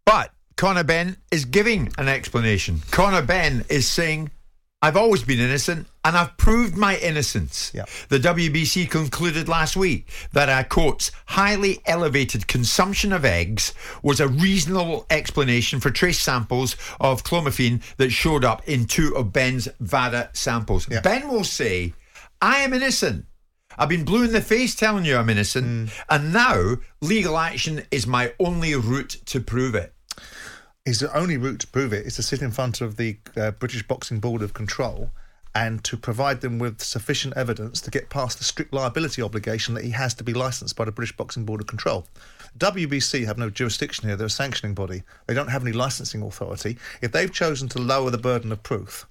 But 0.04 0.32
Conor 0.56 0.84
Benn 0.84 1.18
is 1.30 1.46
giving 1.46 1.94
an 2.00 2.08
explanation. 2.08 2.82
Conor 2.90 3.22
Benn 3.22 3.66
is 3.70 3.88
saying, 3.88 4.32
I've 4.80 4.98
always 4.98 5.24
been 5.24 5.40
innocent 5.40 5.88
and 6.06 6.16
I've 6.16 6.38
proved 6.38 6.78
my 6.78 6.98
innocence. 6.98 7.72
Yeah. 7.74 7.86
The 8.10 8.20
WBC 8.20 8.90
concluded 8.92 9.50
last 9.50 9.76
week 9.76 10.08
that 10.34 10.50
a 10.50 10.68
quote, 10.68 11.10
highly 11.26 11.82
elevated 11.88 12.48
consumption 12.48 13.12
of 13.12 13.26
eggs 13.26 13.74
was 14.04 14.20
a 14.20 14.28
reasonable 14.28 15.08
explanation 15.10 15.80
for 15.80 15.90
trace 15.90 16.20
samples 16.20 16.76
of 17.00 17.24
clomiphene 17.24 17.82
that 17.98 18.12
showed 18.12 18.46
up 18.46 18.68
in 18.70 18.86
two 18.86 19.16
of 19.16 19.34
Benn's 19.34 19.68
VADA 19.80 20.30
samples. 20.34 20.88
Yeah. 20.90 21.02
Benn 21.02 21.28
will 21.28 21.44
say, 21.44 21.94
I 22.40 22.60
am 22.60 22.72
innocent. 22.72 23.26
I've 23.80 23.90
been 23.90 24.06
blue 24.06 24.26
in 24.26 24.32
the 24.32 24.42
face 24.42 24.76
telling 24.76 25.06
you 25.06 25.18
I'm 25.18 25.30
innocent, 25.30 25.68
mm. 25.90 26.04
and 26.10 26.34
now 26.34 26.78
legal 27.02 27.38
action 27.38 27.84
is 27.92 28.08
my 28.08 28.34
only 28.40 28.74
route 28.76 29.18
to 29.26 29.40
prove 29.40 29.76
it. 29.76 29.94
His 30.88 31.04
only 31.04 31.36
route 31.36 31.60
to 31.60 31.68
prove 31.68 31.92
it 31.92 32.06
is 32.06 32.16
to 32.16 32.24
sit 32.24 32.42
in 32.42 32.50
front 32.50 32.80
of 32.80 32.96
the 32.96 33.18
uh, 33.36 33.52
British 33.52 33.86
Boxing 33.86 34.22
Board 34.22 34.42
of 34.42 34.54
Control 34.54 35.12
and 35.54 35.84
to 35.84 35.98
provide 35.98 36.40
them 36.40 36.60
with 36.60 36.82
sufficient 36.82 37.36
evidence 37.36 37.82
to 37.82 37.92
get 37.92 38.10
past 38.10 38.38
the 38.38 38.46
strict 38.46 38.72
liability 38.72 39.22
obligation 39.22 39.74
that 39.74 39.84
he 39.84 39.90
has 39.90 40.14
to 40.14 40.24
be 40.24 40.34
licensed 40.34 40.78
by 40.78 40.86
the 40.86 40.92
British 40.94 41.14
Boxing 41.18 41.44
Board 41.44 41.60
of 41.60 41.68
Control. 41.68 42.08
WBC 42.58 43.26
have 43.26 43.38
no 43.38 43.50
jurisdiction 43.50 44.08
here, 44.08 44.16
they're 44.16 44.28
a 44.28 44.30
sanctioning 44.30 44.74
body. 44.74 45.04
They 45.26 45.34
don't 45.34 45.50
have 45.50 45.62
any 45.62 45.74
licensing 45.74 46.22
authority. 46.22 46.78
If 47.02 47.12
they've 47.12 47.34
chosen 47.34 47.68
to 47.68 47.80
lower 47.80 48.10
the 48.10 48.18
burden 48.18 48.54
of 48.54 48.64
proof 48.64 49.08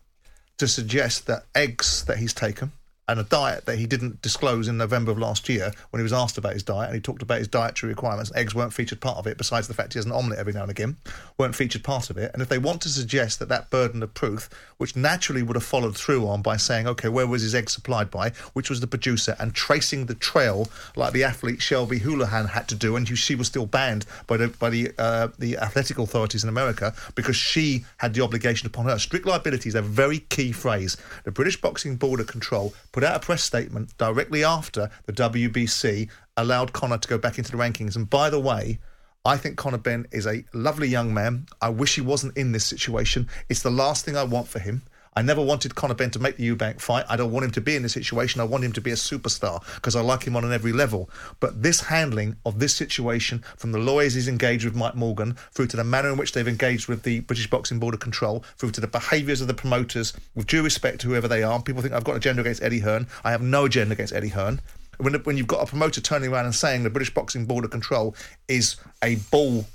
to 0.57 0.67
suggest 0.67 1.27
that 1.27 1.45
eggs 1.55 2.07
that 2.07 2.17
he's 2.17 2.33
taken 2.33 2.73
and 3.09 3.21
a 3.21 3.25
diet 3.25 3.67
that 3.67 3.79
he 3.79 3.87
didn't 3.87 4.21
disclose 4.23 4.69
in 4.69 4.77
November 4.77 5.13
of 5.13 5.19
last 5.19 5.49
year 5.49 5.71
when 5.91 6.01
he 6.01 6.03
was 6.03 6.13
asked 6.13 6.39
about 6.39 6.53
his 6.53 6.63
diet 6.63 6.89
and 6.89 6.95
he 6.95 7.01
talked 7.01 7.23
about 7.23 7.39
his 7.39 7.49
dietary 7.49 7.93
requirements. 7.93 8.33
Eggs 8.35 8.55
weren't 8.55 8.73
featured 8.73 9.01
part 9.01 9.19
of 9.19 9.27
it, 9.27 9.39
besides 9.39 9.69
the 9.69 9.75
fact 9.75 9.93
he 9.93 9.99
has 9.99 10.07
an 10.07 10.13
omelette 10.13 10.39
every 10.39 10.53
now 10.53 10.63
and 10.63 10.71
again, 10.71 10.97
weren't 11.39 11.55
featured 11.55 11.85
part 11.85 12.11
of 12.11 12.19
it. 12.19 12.31
And 12.33 12.43
if 12.43 12.49
they 12.49 12.59
want 12.59 12.81
to 12.83 12.89
suggest 12.89 13.39
that 13.39 13.49
that 13.49 13.71
burden 13.71 14.03
of 14.03 14.13
proof, 14.15 14.51
which 14.79 14.97
naturally 14.97 15.43
would 15.43 15.57
have 15.57 15.65
followed 15.65 15.97
through 15.97 16.27
on 16.27 16.43
by 16.43 16.57
saying, 16.57 16.87
okay, 16.87 17.09
where 17.09 17.27
was 17.27 17.43
his 17.43 17.55
egg 17.55 17.71
supplied 17.71 18.11
by, 18.11 18.31
which 18.53 18.69
was 18.69 18.81
the 18.81 18.87
producer, 18.87 19.37
and 19.39 19.55
tracing 19.55 20.07
the 20.07 20.15
trail 20.15 20.69
like 20.97 21.13
the 21.13 21.25
athlete 21.25 21.63
Shelby 21.63 21.99
Houlihan 21.99 22.47
had 22.47 22.69
to 22.69 22.75
do, 22.75 22.97
and 22.97 23.07
she 23.07 23.35
was 23.35 23.47
still 23.47 23.67
banned 23.67 24.05
by 24.27 24.37
the 24.37 24.49
by 24.49 24.71
the 24.71 24.93
uh, 24.99 25.29
the 25.39 25.57
athletic 25.59 25.99
authorities 25.99 26.43
in 26.43 26.49
America 26.49 26.95
because 27.15 27.37
she 27.37 27.85
had 27.99 28.15
the 28.15 28.23
obligation 28.23 28.67
upon 28.67 28.87
her. 28.87 28.99
Strict 28.99 29.27
liability 29.27 29.69
is 29.69 29.75
a 29.75 29.83
very 29.83 30.19
key 30.19 30.53
phrase. 30.53 30.97
The 31.25 31.33
British 31.33 31.61
Boxing 31.61 31.97
Board 31.97 32.21
of 32.21 32.27
Control 32.27 32.75
put 32.97 33.05
out 33.05 33.17
a 33.17 33.21
press 33.21 33.45
statement 33.45 33.95
directly 33.99 34.43
after 34.43 34.89
the 35.05 35.13
WBC 35.13 36.09
allowed 36.39 36.73
Conor 36.73 36.97
to 36.97 37.07
go 37.07 37.19
back 37.19 37.37
into 37.37 37.53
the 37.53 37.59
rankings. 37.59 37.95
And 37.95 38.09
by 38.09 38.31
the 38.31 38.41
way, 38.41 38.79
I 39.23 39.37
think 39.37 39.59
Conor 39.59 39.77
Benn 39.77 40.07
is 40.13 40.27
a 40.27 40.43
lovely 40.55 40.89
young 40.89 41.13
man. 41.13 41.45
I 41.61 41.69
wish 41.69 41.97
he 41.97 42.01
wasn't 42.01 42.39
in 42.39 42.53
this 42.53 42.65
situation. 42.65 43.29
It's 43.51 43.61
the 43.61 43.71
last 43.71 44.07
thing 44.07 44.17
I 44.17 44.25
want 44.25 44.49
for 44.49 44.61
him. 44.61 44.81
I 45.17 45.23
never 45.23 45.41
wanted 45.41 45.75
Conor 45.75 45.95
Benn 45.95 46.11
to 46.11 46.19
make 46.19 46.37
the 46.37 46.47
Eubank 46.47 46.79
fight. 46.79 47.07
I 47.09 47.17
don't 47.17 47.33
want 47.33 47.47
him 47.47 47.51
to 47.53 47.61
be 47.63 47.75
in 47.75 47.83
this 47.83 47.95
situation. 47.95 48.39
I 48.43 48.45
want 48.45 48.65
him 48.65 48.73
to 48.73 48.83
be 48.83 48.91
a 48.91 48.97
superstar 48.97 49.65
because 49.77 49.97
I 49.97 50.03
like 50.03 50.25
him 50.25 50.37
on 50.37 50.53
every 50.53 50.75
level. 50.75 51.09
But 51.41 51.63
this 51.63 51.81
handling 51.81 52.37
of 52.45 52.59
this 52.59 52.75
situation, 52.75 53.43
from 53.57 53.73
the 53.73 53.79
lawyers 53.79 54.13
he's 54.13 54.29
engaged 54.29 54.67
with 54.67 54.75
Mike 54.75 54.95
Morgan, 54.95 55.39
through 55.53 55.69
to 55.69 55.77
the 55.79 55.85
manner 55.85 56.11
in 56.11 56.19
which 56.19 56.33
they've 56.33 56.47
engaged 56.47 56.87
with 56.87 57.03
the 57.03 57.21
British 57.21 57.49
Boxing 57.49 57.79
Board 57.79 57.95
of 57.95 58.01
Control, 58.01 58.45
through 58.59 58.73
to 58.73 58.81
the 58.83 58.87
behaviours 58.87 59.41
of 59.41 59.49
the 59.49 59.55
promoters, 59.55 60.13
with 60.35 60.47
due 60.47 60.63
respect 60.63 61.01
to 61.01 61.09
whoever 61.09 61.29
they 61.29 61.43
are. 61.43 61.63
People 61.63 61.81
think 61.81 61.95
I've 61.95 62.05
got 62.05 62.13
an 62.13 62.19
agenda 62.19 62.43
against 62.43 62.63
Eddie 62.63 62.81
Hearn. 62.81 63.07
I 63.25 63.31
have 63.31 63.41
no 63.41 63.65
agenda 63.65 63.95
against 63.95 64.13
Eddie 64.13 64.29
Hearn. 64.29 64.61
When, 64.99 65.15
when 65.15 65.39
you've 65.39 65.47
got 65.47 65.63
a 65.63 65.67
promoter 65.67 66.03
turning 66.03 66.31
around 66.31 66.45
and 66.45 66.55
saying 66.55 66.83
the 66.83 66.91
British 66.91 67.13
Boxing 67.15 67.47
Board 67.47 67.65
of 67.65 67.71
Control 67.71 68.15
is 68.49 68.77
a 69.03 69.17
bull 69.31 69.67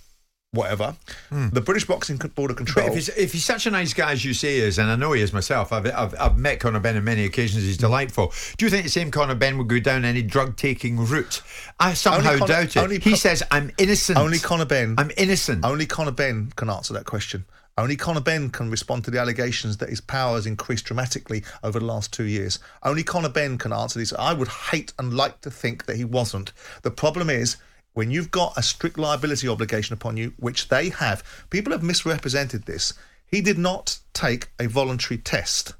whatever. 0.53 0.95
Hmm. 1.29 1.49
The 1.49 1.61
British 1.61 1.85
Boxing 1.85 2.17
Board 2.17 2.51
of 2.51 2.57
Control. 2.57 2.87
If 2.87 2.93
he's, 2.93 3.09
if 3.09 3.31
he's 3.31 3.45
such 3.45 3.65
a 3.67 3.71
nice 3.71 3.93
guy 3.93 4.11
as 4.11 4.25
you 4.25 4.33
say 4.33 4.55
he 4.55 4.59
is, 4.59 4.77
and 4.79 4.89
I 4.89 4.95
know 4.95 5.13
he 5.13 5.21
is 5.21 5.31
myself, 5.31 5.71
I've, 5.71 5.85
I've, 5.87 6.13
I've 6.19 6.37
met 6.37 6.59
Conor 6.59 6.81
Benn 6.81 6.97
on 6.97 7.03
many 7.05 7.23
occasions, 7.23 7.63
he's 7.63 7.77
hmm. 7.77 7.81
delightful. 7.81 8.33
Do 8.57 8.65
you 8.65 8.69
think 8.69 8.83
the 8.83 8.89
same 8.89 9.11
Conor 9.11 9.35
Benn 9.35 9.57
would 9.57 9.69
go 9.69 9.79
down 9.79 10.03
any 10.03 10.21
drug 10.21 10.57
taking 10.57 10.97
route? 10.97 11.41
I 11.79 11.93
somehow 11.93 12.37
Conor- 12.37 12.47
doubt 12.47 12.75
it. 12.75 13.03
he 13.03 13.11
Con- 13.11 13.17
says, 13.17 13.43
I'm 13.49 13.71
innocent. 13.77 14.17
Only 14.17 14.39
Conor 14.39 14.65
Benn. 14.65 14.95
I'm 14.97 15.11
innocent. 15.15 15.63
Only 15.63 15.85
Conor 15.85 16.11
Benn 16.11 16.51
can 16.55 16.69
answer 16.69 16.93
that 16.93 17.05
question. 17.05 17.45
Only 17.77 17.95
Conor 17.95 18.19
Benn 18.19 18.49
can 18.49 18.69
respond 18.69 19.05
to 19.05 19.11
the 19.11 19.19
allegations 19.19 19.77
that 19.77 19.89
his 19.89 20.01
power 20.01 20.35
has 20.35 20.45
increased 20.45 20.83
dramatically 20.85 21.43
over 21.63 21.79
the 21.79 21.85
last 21.85 22.11
two 22.11 22.25
years. 22.25 22.59
Only 22.83 23.03
Conor 23.03 23.29
Benn 23.29 23.57
can 23.57 23.71
answer 23.71 23.97
these. 23.97 24.11
I 24.11 24.33
would 24.33 24.49
hate 24.49 24.91
and 24.99 25.13
like 25.13 25.39
to 25.41 25.49
think 25.49 25.85
that 25.85 25.95
he 25.95 26.03
wasn't. 26.03 26.51
The 26.81 26.91
problem 26.91 27.29
is 27.29 27.55
when 27.93 28.11
you've 28.11 28.31
got 28.31 28.57
a 28.57 28.63
strict 28.63 28.97
liability 28.97 29.47
obligation 29.47 29.93
upon 29.93 30.17
you, 30.17 30.33
which 30.37 30.69
they 30.69 30.89
have, 30.89 31.23
people 31.49 31.71
have 31.71 31.83
misrepresented 31.83 32.65
this. 32.65 32.93
He 33.25 33.41
did 33.41 33.57
not 33.57 33.99
take 34.13 34.49
a 34.59 34.67
voluntary 34.67 35.17
test. 35.17 35.73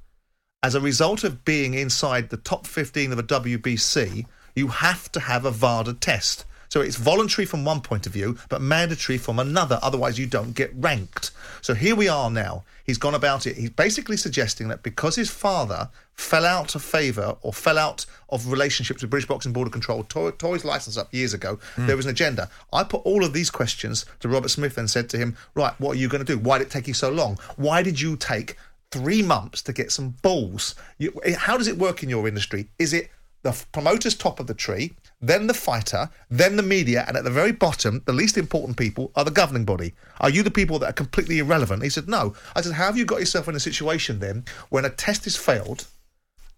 As 0.63 0.75
a 0.75 0.81
result 0.81 1.23
of 1.23 1.43
being 1.43 1.73
inside 1.73 2.29
the 2.29 2.37
top 2.37 2.67
15 2.67 3.11
of 3.11 3.19
a 3.19 3.23
WBC, 3.23 4.25
you 4.55 4.67
have 4.67 5.11
to 5.13 5.19
have 5.19 5.45
a 5.45 5.51
VADA 5.51 5.95
test. 5.95 6.45
So 6.69 6.79
it's 6.79 6.95
voluntary 6.95 7.45
from 7.45 7.65
one 7.65 7.81
point 7.81 8.05
of 8.05 8.13
view, 8.13 8.37
but 8.47 8.61
mandatory 8.61 9.17
from 9.17 9.39
another. 9.39 9.79
Otherwise, 9.81 10.17
you 10.17 10.25
don't 10.25 10.55
get 10.55 10.71
ranked. 10.73 11.31
So 11.61 11.73
here 11.73 11.95
we 11.95 12.07
are 12.07 12.31
now. 12.31 12.63
He's 12.85 12.97
gone 12.97 13.15
about 13.15 13.45
it. 13.45 13.57
He's 13.57 13.71
basically 13.71 14.15
suggesting 14.15 14.69
that 14.69 14.81
because 14.81 15.15
his 15.15 15.29
father 15.29 15.89
fell 16.21 16.45
out 16.45 16.75
of 16.75 16.83
favour 16.83 17.35
or 17.41 17.51
fell 17.51 17.77
out 17.77 18.05
of 18.29 18.51
relationships 18.51 19.01
with 19.01 19.09
British 19.09 19.27
Boxing 19.27 19.51
Board 19.51 19.67
of 19.67 19.73
Control, 19.73 20.03
tore 20.03 20.53
his 20.53 20.63
licence 20.63 20.97
up 20.97 21.13
years 21.13 21.33
ago, 21.33 21.59
hmm. 21.75 21.87
there 21.87 21.97
was 21.97 22.05
an 22.05 22.11
agenda. 22.11 22.49
I 22.71 22.83
put 22.83 23.01
all 23.03 23.25
of 23.25 23.33
these 23.33 23.49
questions 23.49 24.05
to 24.19 24.29
Robert 24.29 24.49
Smith 24.49 24.77
and 24.77 24.89
said 24.89 25.09
to 25.09 25.17
him, 25.17 25.35
right, 25.55 25.77
what 25.79 25.97
are 25.97 25.99
you 25.99 26.07
going 26.07 26.23
to 26.23 26.35
do? 26.35 26.39
Why 26.39 26.59
did 26.59 26.67
it 26.67 26.71
take 26.71 26.87
you 26.87 26.93
so 26.93 27.09
long? 27.09 27.37
Why 27.57 27.83
did 27.83 27.99
you 27.99 28.15
take 28.15 28.55
three 28.91 29.21
months 29.21 29.61
to 29.63 29.73
get 29.73 29.91
some 29.91 30.11
balls? 30.21 30.75
You, 30.97 31.19
eh, 31.23 31.35
how 31.35 31.57
does 31.57 31.67
it 31.67 31.77
work 31.77 32.03
in 32.03 32.09
your 32.09 32.27
industry? 32.27 32.69
Is 32.77 32.93
it 32.93 33.09
the 33.43 33.65
promoter's 33.71 34.15
top 34.15 34.39
of 34.39 34.47
the 34.47 34.53
tree, 34.53 34.93
then 35.19 35.47
the 35.47 35.53
fighter, 35.53 36.09
then 36.29 36.55
the 36.55 36.63
media, 36.63 37.03
and 37.07 37.17
at 37.17 37.23
the 37.23 37.31
very 37.31 37.51
bottom, 37.51 38.01
the 38.05 38.13
least 38.13 38.37
important 38.37 38.77
people 38.77 39.11
are 39.15 39.25
the 39.25 39.31
governing 39.31 39.65
body. 39.65 39.93
Are 40.19 40.29
you 40.29 40.43
the 40.43 40.51
people 40.51 40.77
that 40.79 40.89
are 40.91 40.93
completely 40.93 41.39
irrelevant? 41.39 41.81
He 41.81 41.89
said, 41.89 42.07
no. 42.07 42.35
I 42.55 42.61
said, 42.61 42.73
how 42.73 42.85
have 42.85 42.97
you 42.97 43.05
got 43.05 43.19
yourself 43.19 43.47
in 43.47 43.55
a 43.55 43.59
situation 43.59 44.19
then 44.19 44.45
when 44.69 44.85
a 44.85 44.89
test 44.91 45.25
is 45.25 45.35
failed? 45.35 45.87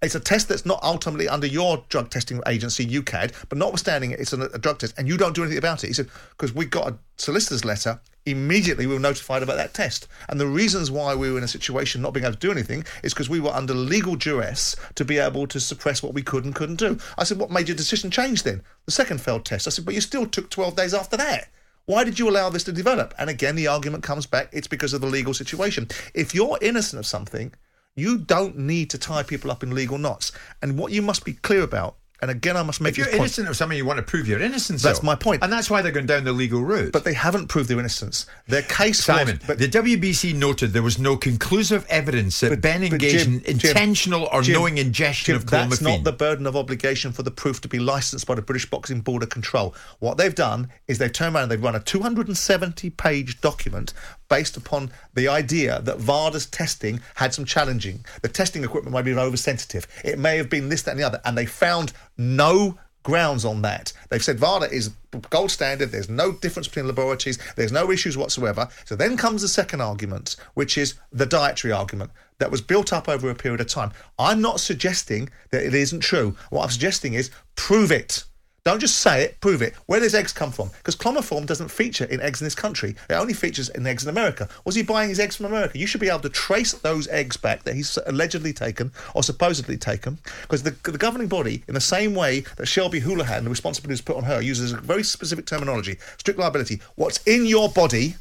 It's 0.04 0.16
a 0.16 0.20
test 0.20 0.50
that's 0.50 0.66
not 0.66 0.84
ultimately 0.84 1.30
under 1.30 1.48
your 1.48 1.84
drug 1.88 2.10
testing 2.10 2.42
agency, 2.46 2.86
UKAD, 2.86 3.32
but 3.48 3.58
notwithstanding 3.58 4.12
it, 4.12 4.20
it's 4.20 4.34
a, 4.34 4.42
a 4.42 4.60
drug 4.60 4.80
test, 4.80 4.94
and 4.98 5.08
you 5.08 5.18
don't 5.18 5.34
do 5.34 5.44
anything 5.44 5.58
about 5.58 5.84
it. 5.84 5.88
He 5.88 5.94
said, 5.94 6.10
because 6.32 6.54
we 6.54 6.66
got 6.66 6.90
a 6.90 6.98
solicitor's 7.16 7.64
letter, 7.64 8.02
immediately 8.26 8.86
we 8.86 8.94
were 8.94 9.00
notified 9.00 9.44
about 9.44 9.56
that 9.56 9.74
test. 9.74 10.10
And 10.28 10.42
the 10.42 10.48
reasons 10.48 10.92
why 10.92 11.16
we 11.16 11.32
were 11.32 11.38
in 11.38 11.44
a 11.46 11.48
situation 11.48 12.02
not 12.02 12.14
being 12.14 12.26
able 12.26 12.34
to 12.34 12.40
do 12.40 12.52
anything 12.52 12.84
is 13.02 13.14
because 13.14 13.30
we 13.30 13.40
were 13.40 13.52
under 13.52 13.74
legal 13.74 14.18
duress 14.18 14.76
to 14.96 15.06
be 15.06 15.20
able 15.20 15.48
to 15.48 15.60
suppress 15.60 16.04
what 16.04 16.14
we 16.14 16.22
could 16.22 16.44
and 16.44 16.54
couldn't 16.54 16.80
do. 16.80 16.98
I 17.18 17.24
said, 17.24 17.40
what 17.40 17.50
made 17.50 17.70
your 17.70 17.78
decision 17.78 18.12
change 18.12 18.44
then? 18.44 18.62
The 18.86 18.92
second 18.92 19.22
failed 19.22 19.46
test. 19.46 19.68
I 19.68 19.70
said, 19.70 19.86
but 19.86 19.94
you 19.94 20.02
still 20.02 20.26
took 20.26 20.50
12 20.50 20.76
days 20.76 20.94
after 20.94 21.16
that. 21.16 21.48
Why 21.86 22.04
did 22.04 22.20
you 22.20 22.30
allow 22.30 22.50
this 22.50 22.64
to 22.66 22.72
develop? 22.74 23.14
And 23.18 23.30
again, 23.30 23.56
the 23.56 23.68
argument 23.68 24.04
comes 24.04 24.26
back 24.26 24.50
it's 24.52 24.68
because 24.68 24.94
of 24.94 25.00
the 25.00 25.08
legal 25.08 25.34
situation. 25.34 25.88
If 26.14 26.34
you're 26.36 26.58
innocent 26.62 27.00
of 27.00 27.06
something, 27.06 27.54
you 27.96 28.18
don't 28.18 28.58
need 28.58 28.90
to 28.92 28.98
tie 28.98 29.24
people 29.24 29.52
up 29.52 29.64
in 29.64 29.74
legal 29.74 29.98
knots. 29.98 30.32
And 30.62 30.78
what 30.78 30.92
you 30.92 31.02
must 31.02 31.26
be 31.26 31.34
clear 31.34 31.62
about, 31.62 31.96
and 32.22 32.32
again, 32.32 32.56
I 32.56 32.64
must 32.64 32.80
make 32.80 32.92
if 32.92 32.98
you're 32.98 33.06
this 33.08 33.16
point, 33.16 33.24
innocent 33.24 33.50
of 33.50 33.58
something, 33.58 33.78
you 33.78 33.86
want 33.86 33.98
to 33.98 34.04
prove 34.04 34.30
your 34.30 34.40
innocence. 34.42 34.82
That's 34.82 35.00
though. 35.00 35.06
my 35.08 35.16
point. 35.16 35.44
And 35.44 35.52
that's 35.52 35.70
why 35.70 35.82
they're 35.82 35.92
going 35.92 36.06
down 36.06 36.24
the 36.24 36.32
legal 36.32 36.62
route. 36.62 36.94
but 36.94 37.04
they 37.04 37.14
haven't 37.14 37.50
proved 37.50 37.68
their 37.70 37.78
innocence. 37.80 38.28
Their 38.48 38.62
case 38.62 39.04
Simon, 39.04 39.40
was, 39.40 39.46
but 39.48 39.60
the 39.60 39.68
WBC 39.68 40.34
noted 40.34 40.72
there 40.72 40.82
was 40.82 40.98
no 40.98 41.18
conclusive 41.18 41.86
evidence 41.90 42.40
that 42.40 42.52
But- 42.52 42.62
Benn 42.62 42.82
engaged 42.84 43.26
Jim- 43.26 43.42
in 43.46 43.60
intentional 43.60 44.30
or 44.32 44.42
Jim- 44.42 44.54
knowing 44.54 44.78
ingestion 44.78 45.34
Jim, 45.34 45.36
of 45.36 45.48
That's 45.48 45.82
not 45.82 46.06
the 46.06 46.14
burden 46.14 46.48
of 46.48 46.56
obligation 46.56 47.12
for 47.12 47.24
the 47.24 47.32
proof 47.32 47.60
to 47.60 47.68
be 47.68 47.80
licensed 47.80 48.26
by 48.26 48.36
the 48.36 48.42
British 48.42 48.70
Boxing 48.70 49.02
Board 49.02 49.22
of 49.22 49.28
Control. 49.30 49.76
What 50.00 50.18
they've 50.18 50.34
done 50.34 50.70
is 50.88 51.00
they've 51.00 51.12
turned 51.12 51.36
around 51.36 51.44
and 51.44 51.52
they've 51.52 51.64
run 51.64 51.76
a 51.76 51.82
270 51.82 52.90
page 52.92 53.42
document 53.42 53.94
based 54.34 54.58
upon 54.58 54.90
the 55.14 55.28
idea 55.28 55.80
that 55.84 56.00
VADA's 56.00 56.48
testing 56.48 57.00
had 57.14 57.32
some 57.36 57.46
challenging. 57.46 58.04
The 58.24 58.28
testing 58.28 58.64
equipment 58.64 58.92
might 58.92 59.06
be 59.06 59.14
oversensitive. 59.14 59.86
It 60.04 60.18
may 60.18 60.38
have 60.38 60.50
been 60.50 60.70
this, 60.70 60.82
that, 60.82 60.92
and 60.92 61.00
the 61.00 61.06
other. 61.06 61.22
And 61.24 61.38
they 61.38 61.46
found 61.46 61.94
no 62.18 62.80
grounds 63.04 63.46
on 63.46 63.62
that. 63.62 63.94
They've 64.10 64.24
said 64.24 64.40
VADA 64.40 64.72
is 64.72 64.90
gold 65.30 65.52
standard. 65.52 65.92
There's 65.92 66.10
no 66.10 66.32
difference 66.32 66.68
between 66.68 66.88
laboratories. 66.88 67.38
There's 67.56 67.72
no 67.72 67.92
issues 67.92 68.18
whatsoever. 68.18 68.68
So 68.86 68.96
then 68.96 69.18
comes 69.18 69.44
the 69.44 69.48
second 69.48 69.82
argument, 69.82 70.36
which 70.56 70.80
is 70.80 70.96
the 71.12 71.28
dietary 71.28 71.72
argument 71.72 72.10
that 72.40 72.50
was 72.50 72.62
built 72.62 72.92
up 72.92 73.08
over 73.08 73.30
a 73.30 73.36
period 73.36 73.62
of 73.62 73.68
time. 73.68 73.92
I'm 74.18 74.42
not 74.42 74.60
suggesting 74.60 75.30
that 75.52 75.64
it 75.64 75.76
isn't 75.76 76.00
true. 76.00 76.36
What 76.50 76.64
I'm 76.64 76.72
suggesting 76.72 77.14
is 77.14 77.30
prove 77.56 77.92
it. 77.92 78.24
Don't 78.66 78.80
just 78.80 79.00
say 79.00 79.24
it, 79.24 79.42
prove 79.42 79.62
it. 79.62 79.74
Where 79.88 80.00
does 80.00 80.16
eggs 80.16 80.32
come 80.32 80.52
from? 80.52 80.70
Because 80.70 80.96
clomiform 80.96 81.46
doesn't 81.46 81.70
feature 81.70 82.06
in 82.06 82.22
eggs 82.22 82.42
in 82.42 82.46
this 82.46 82.56
country. 82.56 82.96
It 83.10 83.14
only 83.14 83.34
features 83.34 83.68
in 83.70 83.86
eggs 83.86 84.04
in 84.04 84.10
America. 84.10 84.48
Was 84.64 84.76
he 84.76 84.84
buying 84.84 85.10
his 85.10 85.20
eggs 85.20 85.36
from 85.36 85.48
America? 85.48 85.78
You 85.78 85.86
should 85.86 86.00
be 86.00 86.10
able 86.10 86.22
to 86.22 86.30
trace 86.30 86.72
those 86.72 87.08
eggs 87.10 87.36
back 87.36 87.64
that 87.64 87.76
he's 87.76 87.98
allegedly 88.06 88.54
taken 88.54 88.92
or 89.14 89.22
supposedly 89.22 89.78
taken. 89.78 90.18
Because 90.44 90.64
the, 90.64 90.72
the 90.90 90.98
governing 90.98 91.28
body, 91.28 91.64
in 91.68 91.74
the 91.74 91.82
same 91.82 92.16
way 92.16 92.42
that 92.58 92.68
Shelby 92.68 93.02
Houlihan, 93.02 93.44
the 93.44 93.50
responsibility 93.50 93.96
is 93.96 94.02
put 94.02 94.16
on 94.16 94.24
her, 94.24 94.42
uses 94.42 94.72
a 94.72 94.78
very 94.78 95.04
specific 95.04 95.46
terminology 95.46 95.98
strict 96.18 96.40
liability. 96.40 96.82
What's 96.96 97.22
in 97.24 97.46
your 97.46 97.70
body 97.70 98.16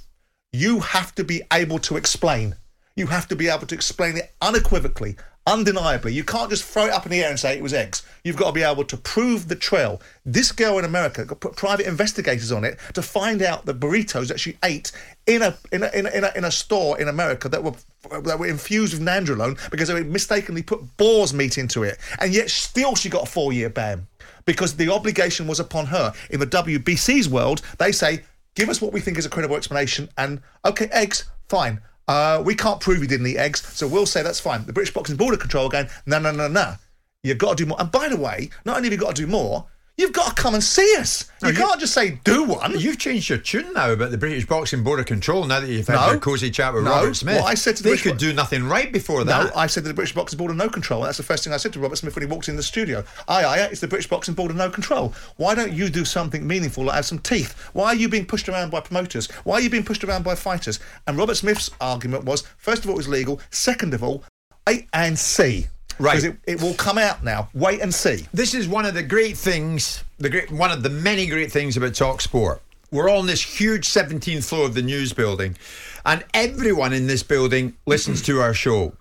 you 0.52 0.80
have 0.80 1.14
to 1.14 1.24
be 1.24 1.42
able 1.50 1.78
to 1.78 1.96
explain. 1.96 2.56
You 2.94 3.06
have 3.06 3.26
to 3.28 3.36
be 3.36 3.48
able 3.48 3.66
to 3.66 3.74
explain 3.74 4.18
it 4.18 4.34
unequivocally, 4.42 5.16
undeniably. 5.46 6.12
You 6.12 6.24
can't 6.24 6.50
just 6.50 6.64
throw 6.64 6.86
it 6.86 6.92
up 6.92 7.04
in 7.04 7.12
the 7.12 7.22
air 7.22 7.30
and 7.30 7.38
say 7.38 7.56
it 7.56 7.62
was 7.62 7.74
eggs. 7.74 8.02
You've 8.24 8.36
got 8.36 8.46
to 8.46 8.52
be 8.52 8.62
able 8.62 8.84
to 8.84 8.96
prove 8.96 9.48
the 9.48 9.56
trail. 9.56 10.00
This 10.24 10.52
girl 10.52 10.78
in 10.78 10.84
America 10.84 11.24
put 11.34 11.56
private 11.56 11.86
investigators 11.86 12.52
on 12.52 12.64
it 12.64 12.78
to 12.94 13.02
find 13.02 13.42
out 13.42 13.66
the 13.66 13.74
burritos 13.74 14.28
that 14.28 14.38
she 14.38 14.56
ate 14.62 14.92
in 15.26 15.42
a 15.42 15.56
in 15.72 15.82
a, 15.82 15.90
in 15.90 16.06
a, 16.06 16.36
in 16.36 16.44
a, 16.44 16.50
store 16.50 17.00
in 17.00 17.08
America 17.08 17.48
that 17.48 17.62
were 17.62 17.74
that 18.22 18.38
were 18.38 18.46
infused 18.46 18.92
with 18.92 19.02
nandrolone 19.02 19.58
because 19.70 19.88
they 19.88 20.02
mistakenly 20.02 20.62
put 20.62 20.96
boar's 20.96 21.34
meat 21.34 21.58
into 21.58 21.82
it, 21.82 21.98
and 22.20 22.32
yet 22.32 22.50
still 22.50 22.94
she 22.94 23.08
got 23.08 23.24
a 23.24 23.30
four-year 23.30 23.70
ban 23.70 24.06
because 24.44 24.76
the 24.76 24.92
obligation 24.92 25.46
was 25.46 25.60
upon 25.60 25.86
her. 25.86 26.12
In 26.30 26.40
the 26.40 26.46
WBC's 26.46 27.28
world, 27.28 27.62
they 27.78 27.92
say, 27.92 28.22
"Give 28.54 28.68
us 28.68 28.80
what 28.80 28.92
we 28.92 29.00
think 29.00 29.18
is 29.18 29.26
a 29.26 29.30
credible 29.30 29.56
explanation," 29.56 30.08
and 30.16 30.40
okay, 30.64 30.86
eggs, 30.92 31.24
fine. 31.48 31.80
Uh, 32.08 32.42
we 32.44 32.54
can't 32.54 32.80
prove 32.80 33.00
he 33.00 33.06
didn't 33.06 33.26
eat 33.26 33.36
eggs, 33.36 33.64
so 33.66 33.86
we'll 33.86 34.06
say 34.06 34.22
that's 34.22 34.40
fine. 34.40 34.64
The 34.66 34.72
British 34.72 34.92
Boxing 34.92 35.16
Board 35.16 35.34
of 35.34 35.40
Control 35.40 35.68
going, 35.68 35.88
no, 36.06 36.18
no, 36.18 36.32
no, 36.32 36.48
no. 36.48 36.74
You've 37.22 37.38
got 37.38 37.56
to 37.56 37.64
do 37.64 37.68
more. 37.68 37.80
And 37.80 37.90
by 37.90 38.08
the 38.08 38.16
way, 38.16 38.50
not 38.64 38.76
only 38.76 38.88
have 38.88 38.92
you 38.92 38.98
got 38.98 39.14
to 39.14 39.22
do 39.22 39.28
more, 39.28 39.66
you've 39.98 40.12
got 40.12 40.34
to 40.36 40.42
come 40.42 40.54
and 40.54 40.62
see 40.64 40.96
us. 40.98 41.30
No, 41.42 41.48
you, 41.48 41.54
you- 41.54 41.60
can't 41.60 41.80
just 41.80 41.92
say 41.94 42.18
do 42.24 42.44
one. 42.44 42.78
You've 42.78 42.98
changed 42.98 43.28
your 43.28 43.38
tune 43.38 43.72
now 43.74 43.90
about 43.92 44.10
the 44.10 44.18
British 44.18 44.46
Boxing 44.46 44.82
Board 44.82 45.00
of 45.00 45.06
Control 45.06 45.44
now 45.46 45.60
that 45.60 45.68
you've 45.68 45.86
had 45.86 45.94
No. 45.96 46.10
your 46.12 46.20
cosy 46.20 46.50
chat 46.50 46.72
with 46.74 46.84
No. 46.84 46.90
Robert 46.90 47.14
Smith. 47.14 47.40
What 47.40 47.46
I 47.50 47.54
said 47.54 47.76
to 47.76 47.82
the 47.82 47.88
they 47.88 47.90
British 47.92 48.02
could 48.04 48.12
Bo- 48.14 48.18
do 48.18 48.32
nothing 48.32 48.64
right 48.68 48.92
before 48.92 49.18
No, 49.20 49.44
that. 49.44 49.56
I 49.56 49.66
said 49.66 49.82
to 49.84 49.88
the 49.88 49.94
British 49.94 50.14
Boxing 50.14 50.36
Board 50.38 50.50
of 50.50 50.56
no 50.56 50.68
control. 50.68 51.00
And 51.02 51.08
that's 51.08 51.18
the 51.18 51.24
first 51.24 51.44
thing 51.44 51.52
I 51.52 51.56
said 51.56 51.72
to 51.74 51.80
Robert 51.80 51.96
Smith 51.96 52.14
when 52.14 52.22
he 52.26 52.30
walked 52.32 52.48
in 52.48 52.56
the 52.56 52.62
studio. 52.62 53.04
Aye, 53.28 53.44
aye, 53.44 53.58
it's 53.70 53.80
the 53.80 53.88
British 53.88 54.08
Boxing 54.08 54.34
Board 54.34 54.50
of 54.50 54.56
no 54.56 54.70
control. 54.70 55.14
Why 55.36 55.54
don't 55.54 55.72
you 55.72 55.88
do 55.88 56.04
something 56.04 56.46
meaningful 56.46 56.84
like 56.84 56.94
have 56.96 57.06
some 57.06 57.18
teeth? 57.18 57.52
Why 57.72 57.86
are 57.86 57.94
you 57.94 58.08
being 58.08 58.26
pushed 58.26 58.48
around 58.48 58.70
by 58.70 58.80
promoters? 58.80 59.30
Why 59.44 59.54
are 59.56 59.60
you 59.60 59.70
being 59.70 59.84
pushed 59.84 60.04
around 60.04 60.24
by 60.24 60.34
fighters? 60.36 60.80
And 61.06 61.18
Robert 61.18 61.34
Smith's 61.36 61.70
argument 61.80 62.24
was, 62.24 62.42
first 62.56 62.84
of 62.84 62.88
all, 62.90 62.94
it 62.94 62.98
was 62.98 63.08
legal. 63.08 63.40
Second 63.50 63.94
of 63.94 64.02
all, 64.02 64.24
A 64.68 64.86
and 64.92 65.18
see. 65.18 65.66
Right. 65.98 66.22
It, 66.22 66.36
it 66.46 66.62
will 66.62 66.74
come 66.74 66.98
out 66.98 67.22
now. 67.24 67.48
Wait 67.54 67.80
and 67.80 67.94
see. 67.94 68.26
This 68.32 68.54
is 68.54 68.68
one 68.68 68.86
of 68.86 68.94
the 68.94 69.02
great 69.02 69.36
things, 69.36 70.04
the 70.18 70.30
great, 70.30 70.50
one 70.50 70.70
of 70.70 70.82
the 70.82 70.90
many 70.90 71.26
great 71.26 71.52
things 71.52 71.76
about 71.76 71.94
Talk 71.94 72.20
Sport. 72.20 72.62
We're 72.90 73.08
all 73.08 73.20
on 73.20 73.26
this 73.26 73.42
huge 73.42 73.88
17th 73.88 74.46
floor 74.46 74.66
of 74.66 74.74
the 74.74 74.82
news 74.82 75.12
building, 75.12 75.56
and 76.04 76.24
everyone 76.34 76.92
in 76.92 77.06
this 77.06 77.22
building 77.22 77.74
listens 77.86 78.22
to 78.22 78.40
our 78.40 78.54
show. 78.54 78.94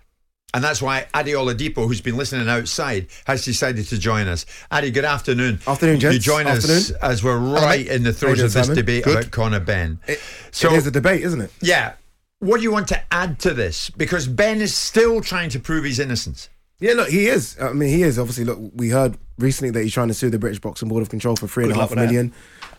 And 0.53 0.61
that's 0.63 0.81
why 0.81 1.07
Adi 1.13 1.31
Oladipo, 1.31 1.87
who's 1.87 2.01
been 2.01 2.17
listening 2.17 2.49
outside, 2.49 3.07
has 3.25 3.45
decided 3.45 3.87
to 3.87 3.97
join 3.97 4.27
us. 4.27 4.45
Adi, 4.69 4.91
good 4.91 5.05
afternoon. 5.05 5.59
Afternoon, 5.65 5.99
gents. 5.99 6.15
You 6.15 6.19
join 6.19 6.45
us 6.45 6.91
as 6.91 7.23
we're 7.23 7.37
right 7.37 7.87
in 7.87 8.03
the 8.03 8.11
throes 8.11 8.41
of 8.41 8.51
this 8.51 8.65
Simon? 8.65 8.75
debate 8.75 9.05
Good. 9.05 9.17
about 9.17 9.31
Conor 9.31 9.61
Benn. 9.61 9.99
It, 10.07 10.21
so 10.51 10.73
it 10.73 10.77
is 10.77 10.87
a 10.87 10.91
debate, 10.91 11.21
isn't 11.21 11.39
it? 11.39 11.51
yeah, 11.61 11.93
what 12.39 12.57
do 12.57 12.63
you 12.63 12.71
want 12.71 12.87
to 12.89 13.01
add 13.13 13.39
to 13.41 13.53
this? 13.53 13.91
Because 13.91 14.27
Benn 14.27 14.61
is 14.61 14.75
still 14.75 15.21
trying 15.21 15.49
to 15.51 15.59
prove 15.59 15.85
his 15.85 15.99
innocence. 15.99 16.49
Yeah, 16.81 16.93
look, 16.93 17.09
he 17.09 17.27
is. 17.27 17.57
I 17.61 17.73
mean, 17.73 17.89
he 17.89 18.01
is. 18.01 18.17
Obviously, 18.17 18.43
look, 18.43 18.59
we 18.73 18.89
heard 18.89 19.15
recently 19.37 19.69
that 19.71 19.83
he's 19.83 19.93
trying 19.93 20.07
to 20.07 20.15
sue 20.15 20.31
the 20.31 20.39
British 20.39 20.59
Boxing 20.59 20.89
Board 20.89 21.03
of 21.03 21.09
Control 21.09 21.35
for 21.35 21.47
three 21.47 21.65
and 21.65 21.73
a 21.73 21.75
half 21.75 21.91
with 21.91 21.99
that. 21.99 22.13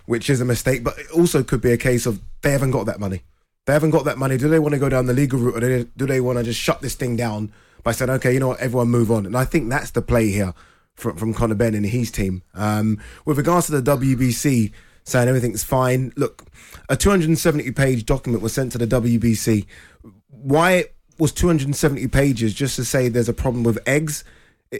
which 0.06 0.28
is 0.28 0.40
a 0.40 0.44
mistake. 0.44 0.82
But 0.82 0.98
it 0.98 1.10
also 1.12 1.44
could 1.44 1.60
be 1.60 1.70
a 1.70 1.76
case 1.76 2.04
of 2.04 2.20
they 2.42 2.50
haven't 2.50 2.72
got 2.72 2.86
that 2.86 2.98
money. 2.98 3.22
They 3.64 3.72
haven't 3.72 3.90
got 3.90 4.04
that 4.06 4.18
money. 4.18 4.36
Do 4.36 4.48
they 4.48 4.58
want 4.58 4.72
to 4.74 4.80
go 4.80 4.88
down 4.88 5.06
the 5.06 5.12
legal 5.12 5.38
route, 5.38 5.56
or 5.56 5.60
do 5.60 5.68
they, 5.84 5.90
do 5.96 6.06
they 6.06 6.20
want 6.20 6.38
to 6.38 6.44
just 6.44 6.58
shut 6.58 6.80
this 6.82 6.96
thing 6.96 7.14
down 7.14 7.52
by 7.84 7.92
saying, 7.92 8.10
okay, 8.10 8.34
you 8.34 8.40
know 8.40 8.48
what, 8.48 8.58
everyone 8.60 8.88
move 8.88 9.12
on? 9.12 9.24
And 9.24 9.36
I 9.36 9.44
think 9.44 9.70
that's 9.70 9.92
the 9.92 10.02
play 10.02 10.30
here 10.30 10.52
from 10.94 11.16
from 11.16 11.32
Conor 11.32 11.54
Benn 11.54 11.74
and 11.74 11.86
his 11.86 12.10
team. 12.10 12.42
Um, 12.54 13.00
with 13.24 13.38
regards 13.38 13.66
to 13.66 13.80
the 13.80 13.96
WBC 13.96 14.72
saying 15.04 15.28
everything's 15.28 15.62
fine, 15.62 16.12
look, 16.16 16.44
a 16.88 16.96
270 16.96 17.70
page 17.70 18.04
document 18.04 18.42
was 18.42 18.52
sent 18.52 18.72
to 18.72 18.78
the 18.78 18.86
WBC. 18.86 19.66
Why 20.28 20.86
was 21.18 21.32
270 21.32 22.06
pages 22.08 22.54
just 22.54 22.76
to 22.76 22.84
say 22.84 23.08
there's 23.08 23.28
a 23.28 23.34
problem 23.34 23.64
with 23.64 23.78
eggs 23.86 24.24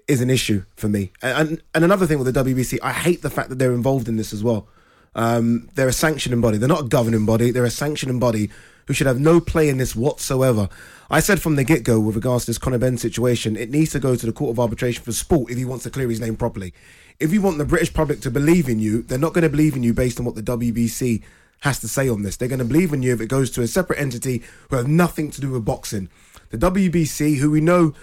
is 0.09 0.21
an 0.21 0.31
issue 0.31 0.65
for 0.75 0.89
me. 0.89 1.13
And, 1.21 1.63
and 1.75 1.85
another 1.85 2.07
thing 2.07 2.19
with 2.19 2.33
the 2.33 2.45
WBC, 2.45 2.79
I 2.83 2.93
hate 2.93 3.23
the 3.23 3.31
fact 3.31 3.51
that 3.51 3.59
they're 3.59 3.75
involved 3.75 4.09
in 4.09 4.17
this 4.17 4.33
as 4.33 4.43
well. 4.43 4.67
Um, 5.15 5.69
they're 5.75 5.89
a 5.89 5.93
sanctioning 5.93 6.41
body. 6.41 6.57
They're 6.57 6.69
not 6.69 6.85
a 6.85 6.89
governing 6.89 7.27
body. 7.27 7.51
They're 7.51 7.65
a 7.65 7.71
sanctioning 7.71 8.19
body 8.19 8.51
who 8.87 8.95
should 8.95 9.07
have 9.07 9.21
no 9.21 9.41
play 9.41 9.69
in 9.69 9.77
this 9.77 9.95
whatsoever. 9.95 10.69
I 11.11 11.21
said 11.21 11.43
from 11.43 11.57
the 11.57 11.65
get 11.65 11.85
go 11.85 12.01
with 12.01 12.17
regards 12.17 12.45
to 12.45 12.51
this 12.51 12.59
Conor 12.59 12.79
Benn 12.79 12.97
situation, 12.97 13.57
it 13.57 13.71
needs 13.71 13.93
to 13.93 14.01
go 14.01 14.17
to 14.17 14.27
the 14.27 14.33
Court 14.33 14.53
of 14.53 14.61
Arbitration 14.61 15.05
for 15.05 15.13
Sport 15.13 15.51
if 15.51 15.59
he 15.59 15.65
wants 15.65 15.85
to 15.85 15.91
clear 15.91 16.09
his 16.09 16.21
name 16.21 16.37
properly. 16.37 16.73
If 17.21 17.33
you 17.33 17.43
want 17.43 17.59
the 17.59 17.65
British 17.67 17.93
public 17.93 18.21
to 18.23 18.31
believe 18.31 18.69
in 18.69 18.79
you, 18.79 19.03
they're 19.03 19.19
not 19.19 19.35
going 19.35 19.43
to 19.43 19.51
believe 19.51 19.77
in 19.77 19.83
you 19.83 19.93
based 19.93 20.19
on 20.19 20.25
what 20.25 20.35
the 20.35 20.43
WBC 20.43 21.23
has 21.63 21.79
to 21.81 21.89
say 21.89 22.09
on 22.09 22.23
this. 22.23 22.37
They're 22.37 22.49
going 22.49 22.59
to 22.59 22.65
believe 22.65 22.93
in 22.93 23.03
you 23.03 23.13
if 23.15 23.21
it 23.21 23.29
goes 23.29 23.51
to 23.53 23.63
a 23.63 23.67
separate 23.67 23.99
entity 23.99 24.43
who 24.69 24.77
have 24.77 24.89
nothing 24.89 25.31
to 25.31 25.41
do 25.41 25.51
with 25.53 25.65
boxing. 25.65 26.09
The 26.51 26.59
WBC, 26.59 27.39
who 27.39 27.51
we 27.51 27.61
know 27.61 27.95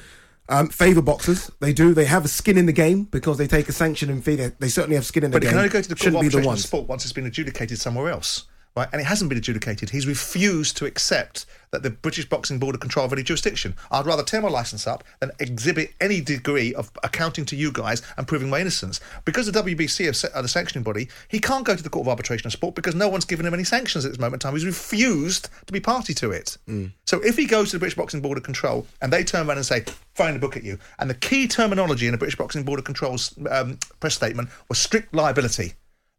um, 0.48 0.70
favour 0.70 1.02
boxers, 1.02 1.52
they 1.60 1.74
do. 1.74 1.94
They 1.94 2.06
have 2.06 2.26
a 2.26 2.30
skin 2.30 2.58
in 2.58 2.66
the 2.66 2.74
game 2.74 3.04
because 3.04 3.38
they 3.38 3.48
take 3.48 3.70
a 3.70 3.74
sanctioning 3.74 4.22
fee. 4.22 4.36
They, 4.36 4.48
they 4.60 4.70
certainly 4.70 4.96
have 4.96 5.06
skin 5.06 5.26
in 5.26 5.32
the 5.32 5.40
game. 5.40 5.42
But 5.42 5.48
it 5.48 5.50
can 5.50 5.58
only 5.58 5.70
go 5.70 5.82
to 5.82 5.90
the 5.90 5.96
Court 5.96 6.26
of 6.26 6.32
the 6.32 6.48
ones. 6.48 6.64
Sport 6.64 6.88
once 6.88 7.04
it's 7.04 7.14
been 7.14 7.26
adjudicated 7.26 7.80
somewhere 7.80 8.10
else. 8.10 8.46
Right? 8.80 8.88
And 8.94 9.02
it 9.02 9.06
hasn't 9.06 9.28
been 9.28 9.38
adjudicated. 9.38 9.90
He's 9.90 10.08
refused 10.08 10.78
to 10.78 10.86
accept 10.86 11.46
that 11.72 11.84
the 11.84 11.90
British 11.90 12.30
Boxing 12.30 12.60
Board 12.60 12.76
of 12.76 12.82
control 12.82 13.06
of 13.06 13.12
any 13.12 13.24
jurisdiction. 13.24 13.76
I'd 13.92 14.06
rather 14.06 14.24
tear 14.24 14.40
my 14.40 14.48
licence 14.48 14.88
up 14.88 15.04
than 15.20 15.32
exhibit 15.40 15.92
any 16.00 16.22
degree 16.22 16.74
of 16.74 16.90
accounting 17.04 17.44
to 17.48 17.58
you 17.58 17.74
guys 17.74 18.02
and 18.16 18.26
proving 18.26 18.50
my 18.50 18.62
innocence. 18.62 19.02
Because 19.26 19.52
the 19.52 19.62
WBC 19.62 20.34
are 20.34 20.42
the 20.42 20.48
sanctioning 20.48 20.84
body, 20.84 21.10
he 21.28 21.40
can't 21.40 21.66
go 21.66 21.76
to 21.76 21.84
the 21.84 21.90
Court 21.90 22.06
of 22.06 22.08
Arbitration 22.08 22.48
of 22.48 22.54
Sport 22.54 22.74
because 22.74 22.96
no 22.96 23.10
one's 23.10 23.26
given 23.26 23.46
him 23.46 23.54
any 23.54 23.66
sanctions 23.66 24.06
at 24.06 24.12
this 24.12 24.20
moment 24.20 24.42
in 24.42 24.48
time. 24.48 24.54
He's 24.54 24.66
refused 24.66 25.50
to 25.66 25.74
be 25.74 25.82
party 25.82 26.14
to 26.14 26.32
it. 26.32 26.58
So 27.06 27.20
if 27.20 27.36
he 27.36 27.46
goes 27.46 27.72
to 27.72 27.76
the 27.76 27.80
British 27.80 27.98
Boxing 27.98 28.22
Board 28.22 28.38
of 28.38 28.46
Control 28.46 28.88
and 29.02 29.12
they 29.12 29.26
turn 29.26 29.46
around 29.46 29.58
and 29.58 29.66
say, 29.66 29.84
throwing 30.16 30.36
the 30.36 30.40
book 30.40 30.56
at 30.56 30.64
you, 30.64 30.80
and 31.00 31.10
the 31.10 31.16
key 31.16 31.50
terminology 31.50 32.06
in 32.06 32.14
the 32.14 32.18
British 32.18 32.38
Boxing 32.38 32.64
Board 32.64 32.80
of 32.80 32.86
Control's 32.86 33.36
um, 33.52 33.78
press 34.00 34.16
statement 34.16 34.48
was 34.70 34.80
strict 34.80 35.14
liability. 35.14 35.74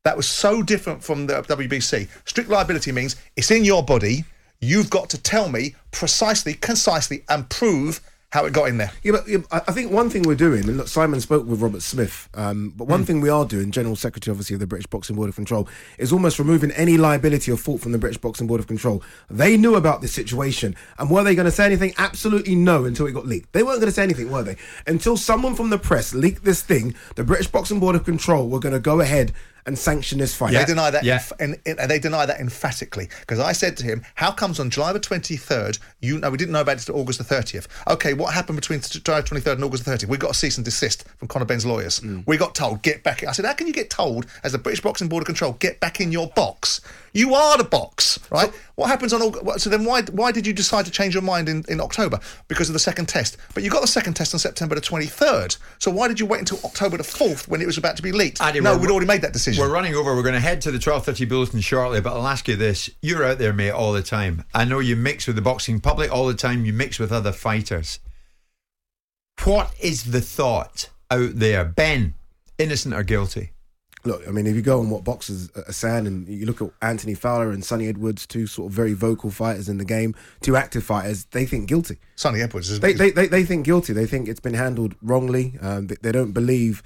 That 0.04 0.16
was 0.16 0.28
so 0.28 0.62
different 0.62 1.04
from 1.04 1.26
the 1.26 1.34
WBC. 1.42 2.08
Strict 2.26 2.48
liability 2.48 2.90
means 2.90 3.16
it's 3.36 3.50
in 3.50 3.64
your 3.64 3.82
body. 3.82 4.24
You've 4.60 4.88
got 4.88 5.10
to 5.10 5.20
tell 5.20 5.48
me 5.50 5.74
precisely, 5.90 6.54
concisely, 6.54 7.22
and 7.28 7.48
prove 7.50 8.00
how 8.30 8.44
it 8.44 8.52
got 8.52 8.68
in 8.68 8.78
there. 8.78 8.92
Yeah, 9.02 9.12
but 9.12 9.28
yeah, 9.28 9.38
I 9.50 9.72
think 9.72 9.90
one 9.90 10.08
thing 10.08 10.22
we're 10.22 10.36
doing, 10.36 10.68
and 10.68 10.76
look, 10.76 10.88
Simon 10.88 11.20
spoke 11.20 11.46
with 11.46 11.60
Robert 11.60 11.82
Smith, 11.82 12.28
um, 12.34 12.72
but 12.76 12.86
one 12.86 13.04
thing 13.04 13.20
we 13.20 13.28
are 13.28 13.44
doing, 13.44 13.72
General 13.72 13.96
Secretary, 13.96 14.32
obviously, 14.32 14.54
of 14.54 14.60
the 14.60 14.68
British 14.68 14.86
Boxing 14.86 15.16
Board 15.16 15.28
of 15.28 15.34
Control, 15.34 15.68
is 15.98 16.12
almost 16.12 16.38
removing 16.38 16.70
any 16.72 16.96
liability 16.96 17.50
or 17.50 17.56
fault 17.56 17.80
from 17.80 17.90
the 17.90 17.98
British 17.98 18.18
Boxing 18.18 18.46
Board 18.46 18.60
of 18.60 18.68
Control. 18.68 19.02
They 19.28 19.56
knew 19.56 19.74
about 19.74 20.00
this 20.00 20.12
situation, 20.12 20.76
and 20.98 21.10
were 21.10 21.24
they 21.24 21.34
going 21.34 21.46
to 21.46 21.50
say 21.50 21.66
anything? 21.66 21.92
Absolutely 21.98 22.54
no, 22.54 22.84
until 22.84 23.06
it 23.06 23.12
got 23.12 23.26
leaked. 23.26 23.52
They 23.52 23.64
weren't 23.64 23.80
going 23.80 23.90
to 23.90 23.94
say 23.94 24.04
anything, 24.04 24.30
were 24.30 24.44
they? 24.44 24.56
Until 24.86 25.16
someone 25.16 25.56
from 25.56 25.70
the 25.70 25.78
press 25.78 26.14
leaked 26.14 26.44
this 26.44 26.62
thing, 26.62 26.94
the 27.16 27.24
British 27.24 27.48
Boxing 27.48 27.80
Board 27.80 27.96
of 27.96 28.04
Control 28.04 28.48
were 28.48 28.60
going 28.60 28.74
to 28.74 28.80
go 28.80 29.00
ahead 29.00 29.32
and 29.66 29.78
sanction 29.78 30.18
this 30.18 30.34
fight. 30.34 30.52
They 30.52 30.64
deny 30.64 30.90
that, 30.90 31.04
Yeah. 31.04 31.22
and, 31.38 31.58
and 31.66 31.90
they 31.90 31.98
deny 31.98 32.26
that 32.26 32.40
emphatically. 32.40 33.08
Because 33.20 33.38
I 33.40 33.52
said 33.52 33.76
to 33.78 33.84
him, 33.84 34.02
"How 34.14 34.30
comes 34.32 34.58
on 34.60 34.70
July 34.70 34.92
the 34.92 35.00
twenty 35.00 35.36
third? 35.36 35.78
You 36.00 36.18
know, 36.18 36.30
we 36.30 36.36
didn't 36.38 36.52
know 36.52 36.60
about 36.62 36.76
it 36.76 36.88
until 36.88 37.00
August 37.00 37.18
the 37.18 37.24
thirtieth. 37.24 37.68
Okay, 37.88 38.14
what 38.14 38.32
happened 38.34 38.56
between 38.56 38.80
t- 38.80 39.00
July 39.00 39.20
twenty 39.22 39.42
third 39.42 39.58
and 39.58 39.64
August 39.64 39.84
the 39.84 39.90
thirtieth? 39.90 40.08
We 40.10 40.16
got 40.16 40.30
a 40.32 40.34
cease 40.34 40.56
and 40.56 40.64
desist 40.64 41.04
from 41.18 41.28
Conor 41.28 41.44
Benn's 41.44 41.66
lawyers. 41.66 42.00
We 42.26 42.36
got 42.36 42.54
told 42.54 42.82
get 42.82 43.02
back. 43.02 43.24
I 43.24 43.32
said, 43.32 43.44
how 43.44 43.52
can 43.54 43.66
you 43.66 43.72
get 43.72 43.90
told 43.90 44.26
as 44.44 44.52
the 44.52 44.58
British 44.58 44.80
Boxing 44.80 45.08
Board 45.08 45.22
of 45.22 45.26
Control 45.26 45.52
get 45.54 45.80
back 45.80 46.00
in 46.00 46.12
your 46.12 46.28
box? 46.28 46.80
You 47.12 47.34
are 47.34 47.58
the 47.58 47.64
box, 47.64 48.20
right? 48.30 48.52
what 48.76 48.88
happens 48.88 49.12
on 49.12 49.20
August? 49.20 49.60
So 49.64 49.68
then, 49.68 49.84
why 49.84 50.02
why 50.12 50.32
did 50.32 50.46
you 50.46 50.52
decide 50.54 50.84
to 50.86 50.90
change 50.90 51.12
your 51.12 51.22
mind 51.22 51.48
in, 51.50 51.64
in 51.68 51.80
October? 51.80 52.18
Because 52.48 52.68
of 52.70 52.72
the 52.72 52.78
second 52.78 53.06
test. 53.06 53.36
But 53.52 53.62
you 53.62 53.68
got 53.70 53.82
the 53.82 53.86
second 53.88 54.14
test 54.14 54.32
on 54.32 54.38
September 54.40 54.74
the 54.74 54.80
twenty 54.80 55.06
third. 55.06 55.56
So 55.78 55.90
why 55.90 56.08
did 56.08 56.18
you 56.20 56.24
wait 56.26 56.38
until 56.40 56.58
October 56.64 56.96
the 56.96 57.04
fourth 57.04 57.48
when 57.48 57.60
it 57.60 57.66
was 57.66 57.76
about 57.78 57.96
to 57.96 58.02
be 58.02 58.12
leaked? 58.12 58.40
Adi, 58.40 58.60
no, 58.60 58.72
we're- 58.72 58.82
we'd 58.82 58.90
already 58.90 59.06
made 59.06 59.22
that 59.22 59.32
decision. 59.32 59.49
We're 59.58 59.72
running 59.72 59.94
over. 59.94 60.14
We're 60.14 60.22
going 60.22 60.34
to 60.34 60.40
head 60.40 60.60
to 60.62 60.70
the 60.70 60.78
12:30 60.78 61.28
bulletin 61.28 61.60
shortly, 61.60 62.00
but 62.00 62.12
I'll 62.12 62.26
ask 62.26 62.48
you 62.48 62.56
this: 62.56 62.90
You're 63.02 63.24
out 63.24 63.38
there, 63.38 63.52
mate, 63.52 63.70
all 63.70 63.92
the 63.92 64.02
time. 64.02 64.44
I 64.54 64.64
know 64.64 64.78
you 64.78 64.96
mix 64.96 65.26
with 65.26 65.36
the 65.36 65.42
boxing 65.42 65.80
public 65.80 66.12
all 66.12 66.26
the 66.26 66.34
time. 66.34 66.64
You 66.64 66.72
mix 66.72 66.98
with 66.98 67.12
other 67.12 67.32
fighters. 67.32 68.00
What 69.44 69.72
is 69.80 70.10
the 70.10 70.20
thought 70.20 70.90
out 71.10 71.36
there, 71.36 71.64
Benn? 71.64 72.14
Innocent 72.58 72.94
or 72.94 73.02
guilty? 73.02 73.52
Look, 74.04 74.26
I 74.26 74.30
mean, 74.30 74.46
if 74.46 74.54
you 74.54 74.62
go 74.62 74.80
on 74.80 74.88
what 74.88 75.04
boxers 75.04 75.50
are 75.54 75.72
saying, 75.72 76.06
and 76.06 76.26
you 76.26 76.46
look 76.46 76.62
at 76.62 76.70
Anthony 76.80 77.14
Fowler 77.14 77.50
and 77.50 77.62
Sunny 77.62 77.86
Edwards, 77.86 78.26
two 78.26 78.46
sort 78.46 78.70
of 78.70 78.72
very 78.72 78.94
vocal 78.94 79.30
fighters 79.30 79.68
in 79.68 79.76
the 79.76 79.84
game, 79.84 80.14
two 80.40 80.56
active 80.56 80.84
fighters, 80.84 81.26
they 81.26 81.44
think 81.44 81.68
guilty. 81.68 81.98
Sunny 82.16 82.40
Edwards 82.40 82.70
is 82.70 82.80
They, 82.80 82.94
they, 82.94 83.10
they, 83.10 83.26
they 83.26 83.44
think 83.44 83.66
guilty. 83.66 83.92
They 83.92 84.06
think 84.06 84.26
it's 84.28 84.40
been 84.40 84.54
handled 84.54 84.94
wrongly. 85.02 85.58
Um, 85.60 85.88
they, 85.88 85.96
they 86.00 86.12
don't 86.12 86.32
believe 86.32 86.82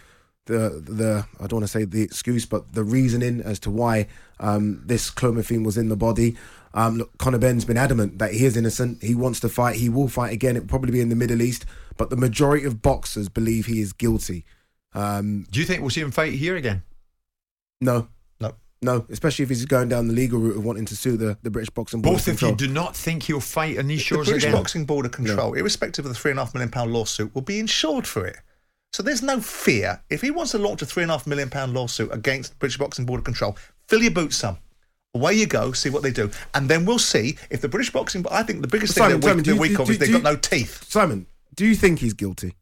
the 0.46 0.83
the 0.85 1.26
I 1.38 1.46
don't 1.46 1.61
want 1.61 1.64
to 1.64 1.68
say 1.68 1.85
the 1.85 2.02
excuse, 2.02 2.46
but 2.46 2.74
the 2.74 2.85
reasoning 2.85 3.40
as 3.40 3.59
to 3.61 3.70
why 3.70 4.09
um, 4.40 4.83
this 4.85 5.11
clomiphene 5.11 5.64
was 5.64 5.76
in 5.76 5.88
the 5.88 5.96
body. 5.96 6.37
Um, 6.74 6.98
look, 6.98 7.16
Conor 7.18 7.38
Benn's 7.38 7.64
been 7.64 7.76
adamant 7.76 8.18
that 8.18 8.33
he 8.33 8.44
is 8.44 8.57
innocent. 8.57 9.02
He 9.02 9.14
wants 9.14 9.40
to 9.40 9.48
fight. 9.48 9.76
He 9.76 9.88
will 9.88 10.09
fight 10.09 10.33
again. 10.33 10.57
It 10.57 10.61
will 10.61 10.68
probably 10.68 10.90
be 10.90 11.00
in 11.00 11.09
the 11.09 11.16
Middle 11.16 11.40
East, 11.40 11.64
but 11.96 12.11
the 12.11 12.16
majority 12.16 12.64
of 12.66 12.83
boxers 12.83 13.28
believe 13.28 13.66
he 13.66 13.80
is 13.80 13.92
guilty. 13.92 14.44
Um, 14.92 15.46
Do 15.50 15.61
you 15.61 15.66
think 15.66 15.80
we'll 15.80 15.90
see 15.90 16.00
him 16.00 16.11
fight 16.11 16.33
here 16.33 16.57
again? 16.57 16.83
no, 17.80 18.09
No. 18.40 18.54
No, 18.83 19.07
especially 19.09 19.44
if 19.44 19.48
he's 19.48 19.64
going 19.64 19.88
down 19.88 20.09
the 20.09 20.14
legal 20.14 20.38
route 20.38 20.57
of 20.57 20.64
wanting 20.64 20.85
to 20.87 20.96
sue 20.96 21.16
the, 21.16 21.38
the 21.42 21.50
British 21.50 21.70
Boxing 21.70 22.02
Board. 22.02 22.16
Both 22.16 22.28
of 22.28 22.35
of 22.35 22.42
you 22.42 22.54
do 22.54 22.68
not 22.68 22.94
think 22.94 23.22
he'll 23.22 23.40
fight 23.40 23.78
on 23.78 23.87
these 23.87 24.00
The 24.00 24.04
shores 24.04 24.28
British 24.28 24.44
again? 24.44 24.57
Boxing 24.57 24.85
Board 24.85 25.07
of 25.07 25.12
Control, 25.12 25.54
irrespective 25.54 26.04
of 26.04 26.11
the 26.12 26.18
three 26.18 26.33
and 26.33 26.40
a 26.40 26.44
half 26.44 26.54
million 26.54 26.70
pound 26.70 26.92
lawsuit, 26.92 27.35
will 27.35 27.42
be 27.42 27.59
insured 27.59 28.07
for 28.07 28.26
it. 28.26 28.37
So 28.94 29.02
there's 29.02 29.22
no 29.24 29.40
fear. 29.40 30.00
If 30.09 30.20
he 30.20 30.30
wants 30.30 30.52
to 30.52 30.59
launch 30.59 30.80
a 30.80 30.87
three 30.87 31.02
and 31.02 31.11
a 31.11 31.14
half 31.14 31.26
million 31.26 31.50
pound 31.50 31.74
lawsuit 31.74 32.12
against 32.12 32.57
British 32.61 32.78
Boxing 32.78 33.04
Board 33.04 33.18
of 33.18 33.24
Control, 33.24 33.57
fill 33.88 34.00
your 34.00 34.12
boots 34.12 34.37
some. 34.37 34.57
Away 35.16 35.35
you 35.35 35.46
go, 35.46 35.72
see 35.72 35.90
what 35.90 36.04
they 36.04 36.12
do, 36.12 36.30
and 36.54 36.68
then 36.68 36.85
we'll 36.85 37.00
see 37.00 37.37
if 37.50 37.61
the 37.61 37.66
British 37.68 37.90
Boxing. 37.90 38.24
I 38.30 38.44
think 38.44 38.62
the 38.62 38.68
biggest 38.68 38.94
Simon, 38.94 39.20
thing 39.20 39.20
that 39.20 39.26
we, 39.26 39.30
Simon, 39.30 39.42
do 39.42 39.50
that 39.50 39.54
you- 39.57 39.61
we 39.61 39.68
do- 39.70 39.76
call 39.76 39.87
do- 39.87 39.92
is 39.94 39.98
they've 39.98 40.07
do 40.11 40.12
got 40.14 40.22
no 40.22 40.37
teeth. 40.37 40.85
Simon, 40.88 41.26
do 41.57 41.66
you 41.66 41.74
think 41.74 41.98
he's 41.98 42.12
guilty? 42.14 42.54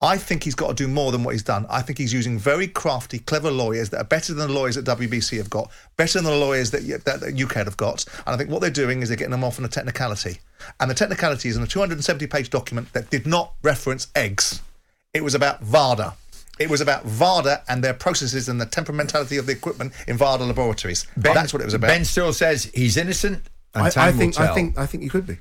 I 0.00 0.16
think 0.16 0.44
he's 0.44 0.54
got 0.54 0.68
to 0.68 0.74
do 0.74 0.88
more 0.88 1.12
than 1.12 1.24
what 1.24 1.32
he's 1.32 1.42
done. 1.42 1.66
I 1.68 1.82
think 1.82 1.98
he's 1.98 2.14
using 2.14 2.38
very 2.38 2.66
crafty, 2.66 3.18
clever 3.18 3.50
lawyers 3.50 3.90
that 3.90 3.98
are 4.00 4.04
better 4.04 4.32
than 4.32 4.48
the 4.48 4.54
lawyers 4.54 4.76
that 4.76 4.86
WBC 4.86 5.36
have 5.36 5.50
got, 5.50 5.70
better 5.98 6.22
than 6.22 6.24
the 6.24 6.38
lawyers 6.38 6.70
that, 6.70 6.88
that, 7.04 7.20
that 7.20 7.36
UKAD 7.36 7.66
have 7.66 7.76
got. 7.76 8.06
And 8.26 8.34
I 8.34 8.38
think 8.38 8.48
what 8.48 8.62
they're 8.62 8.70
doing 8.70 9.02
is 9.02 9.10
they're 9.10 9.16
getting 9.18 9.30
them 9.32 9.44
off 9.44 9.58
on 9.58 9.66
a 9.66 9.68
technicality. 9.68 10.38
And 10.80 10.90
the 10.90 10.94
technicality 10.94 11.50
is 11.50 11.58
in 11.58 11.62
a 11.62 11.66
270 11.66 12.26
page 12.28 12.48
document 12.48 12.94
that 12.94 13.10
did 13.10 13.26
not 13.26 13.52
reference 13.62 14.06
eggs. 14.14 14.62
It 15.12 15.24
was 15.24 15.34
about 15.34 15.60
VADA. 15.62 16.14
It 16.58 16.70
was 16.70 16.80
about 16.80 17.04
VADA 17.04 17.64
and 17.68 17.82
their 17.82 17.94
processes 17.94 18.48
and 18.48 18.60
the 18.60 18.66
temperamentality 18.66 19.38
of 19.38 19.46
the 19.46 19.52
equipment 19.52 19.92
in 20.06 20.16
VADA 20.16 20.44
laboratories. 20.44 21.06
That's 21.16 21.52
what 21.52 21.62
it 21.62 21.64
was 21.64 21.74
about. 21.74 21.88
Benn 21.88 22.04
still 22.04 22.32
says 22.32 22.64
he's 22.74 22.96
innocent, 22.96 23.42
and 23.74 23.84
I, 23.84 23.90
time 23.90 24.08
I 24.08 24.12
think 24.12 24.36
will 24.36 24.44
tell. 24.44 24.52
I 24.52 24.54
think 24.54 24.78
I 24.78 24.86
think 24.86 25.02
he 25.02 25.08
could 25.08 25.26
be. 25.26 25.38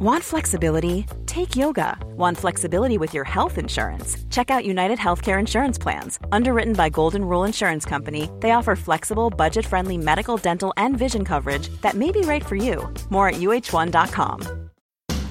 Want 0.00 0.24
flexibility? 0.24 1.06
Take 1.26 1.54
yoga. 1.54 1.96
Want 2.16 2.36
flexibility 2.36 2.98
with 2.98 3.14
your 3.14 3.22
health 3.22 3.56
insurance? 3.56 4.16
Check 4.30 4.50
out 4.50 4.64
United 4.64 4.98
Healthcare 4.98 5.38
Insurance 5.38 5.78
Plans. 5.78 6.18
Underwritten 6.32 6.72
by 6.72 6.88
Golden 6.88 7.24
Rule 7.24 7.44
Insurance 7.44 7.84
Company, 7.84 8.28
they 8.40 8.50
offer 8.50 8.74
flexible, 8.74 9.30
budget 9.30 9.64
friendly 9.64 9.96
medical, 9.96 10.36
dental, 10.36 10.72
and 10.76 10.98
vision 10.98 11.24
coverage 11.24 11.68
that 11.82 11.94
may 11.94 12.10
be 12.10 12.22
right 12.22 12.44
for 12.44 12.56
you. 12.56 12.92
More 13.10 13.28
at 13.28 13.36
uh1.com. 13.36 14.61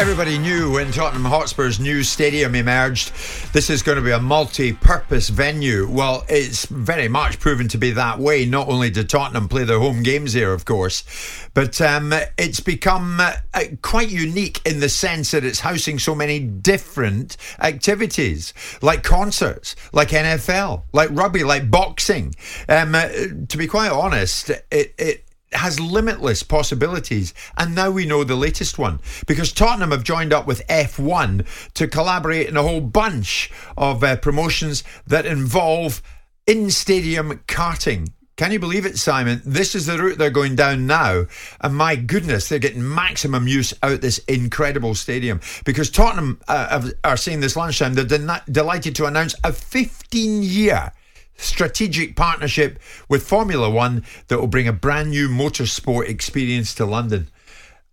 Everybody 0.00 0.38
knew 0.38 0.72
when 0.72 0.92
Tottenham 0.92 1.26
Hotspur's 1.30 1.78
new 1.78 2.02
stadium 2.02 2.54
emerged, 2.54 3.12
this 3.52 3.68
is 3.68 3.82
going 3.82 3.96
to 3.96 4.02
be 4.02 4.12
a 4.12 4.18
multi 4.18 4.72
purpose 4.72 5.28
venue. 5.28 5.86
Well, 5.86 6.24
it's 6.26 6.64
very 6.64 7.06
much 7.06 7.38
proven 7.38 7.68
to 7.68 7.76
be 7.76 7.90
that 7.90 8.18
way. 8.18 8.46
Not 8.46 8.68
only 8.68 8.88
do 8.88 9.04
Tottenham 9.04 9.46
play 9.46 9.64
their 9.64 9.78
home 9.78 10.02
games 10.02 10.32
here, 10.32 10.54
of 10.54 10.64
course, 10.64 11.04
but 11.52 11.82
um, 11.82 12.14
it's 12.38 12.60
become 12.60 13.20
uh, 13.20 13.34
quite 13.82 14.08
unique 14.08 14.62
in 14.64 14.80
the 14.80 14.88
sense 14.88 15.32
that 15.32 15.44
it's 15.44 15.60
housing 15.60 15.98
so 15.98 16.14
many 16.14 16.38
different 16.38 17.36
activities, 17.60 18.54
like 18.80 19.02
concerts, 19.02 19.76
like 19.92 20.08
NFL, 20.08 20.84
like 20.94 21.10
rugby, 21.12 21.44
like 21.44 21.70
boxing. 21.70 22.34
Um, 22.70 22.94
uh, 22.94 23.08
to 23.48 23.58
be 23.58 23.66
quite 23.66 23.92
honest, 23.92 24.48
it, 24.48 24.94
it 24.96 25.24
has 25.52 25.80
limitless 25.80 26.42
possibilities. 26.42 27.34
And 27.56 27.74
now 27.74 27.90
we 27.90 28.06
know 28.06 28.24
the 28.24 28.36
latest 28.36 28.78
one 28.78 29.00
because 29.26 29.52
Tottenham 29.52 29.90
have 29.90 30.04
joined 30.04 30.32
up 30.32 30.46
with 30.46 30.66
F1 30.68 31.46
to 31.74 31.88
collaborate 31.88 32.48
in 32.48 32.56
a 32.56 32.62
whole 32.62 32.80
bunch 32.80 33.50
of 33.76 34.04
uh, 34.04 34.16
promotions 34.16 34.84
that 35.06 35.26
involve 35.26 36.02
in 36.46 36.70
stadium 36.70 37.40
karting. 37.46 38.08
Can 38.36 38.52
you 38.52 38.58
believe 38.58 38.86
it, 38.86 38.96
Simon? 38.96 39.42
This 39.44 39.74
is 39.74 39.84
the 39.84 39.98
route 39.98 40.16
they're 40.16 40.30
going 40.30 40.56
down 40.56 40.86
now. 40.86 41.26
And 41.60 41.76
my 41.76 41.94
goodness, 41.94 42.48
they're 42.48 42.58
getting 42.58 42.94
maximum 42.94 43.46
use 43.46 43.74
out 43.82 44.00
this 44.00 44.16
incredible 44.20 44.94
stadium. 44.94 45.42
Because 45.66 45.90
Tottenham 45.90 46.40
uh, 46.48 46.88
are 47.04 47.18
saying 47.18 47.40
this 47.40 47.54
lunchtime, 47.54 47.92
they're 47.92 48.04
de- 48.06 48.42
delighted 48.50 48.94
to 48.96 49.04
announce 49.04 49.34
a 49.44 49.52
15 49.52 50.42
year 50.42 50.90
strategic 51.40 52.16
partnership 52.16 52.78
with 53.08 53.26
Formula 53.26 53.70
One 53.70 54.04
that 54.28 54.38
will 54.38 54.46
bring 54.46 54.68
a 54.68 54.72
brand 54.72 55.10
new 55.10 55.28
motorsport 55.28 56.08
experience 56.08 56.74
to 56.76 56.86
London. 56.86 57.28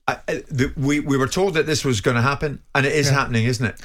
I, 0.08 0.20
I, 0.28 0.44
the, 0.50 0.72
we, 0.78 1.00
we 1.00 1.18
were 1.18 1.28
told 1.28 1.54
that 1.56 1.66
this 1.66 1.84
was 1.84 2.02
going 2.02 2.16
to 2.16 2.22
happen, 2.22 2.62
and 2.76 2.86
it 2.86 2.94
is 2.94 3.10
happening, 3.10 3.46
isn't 3.46 3.66
it? 3.66 3.82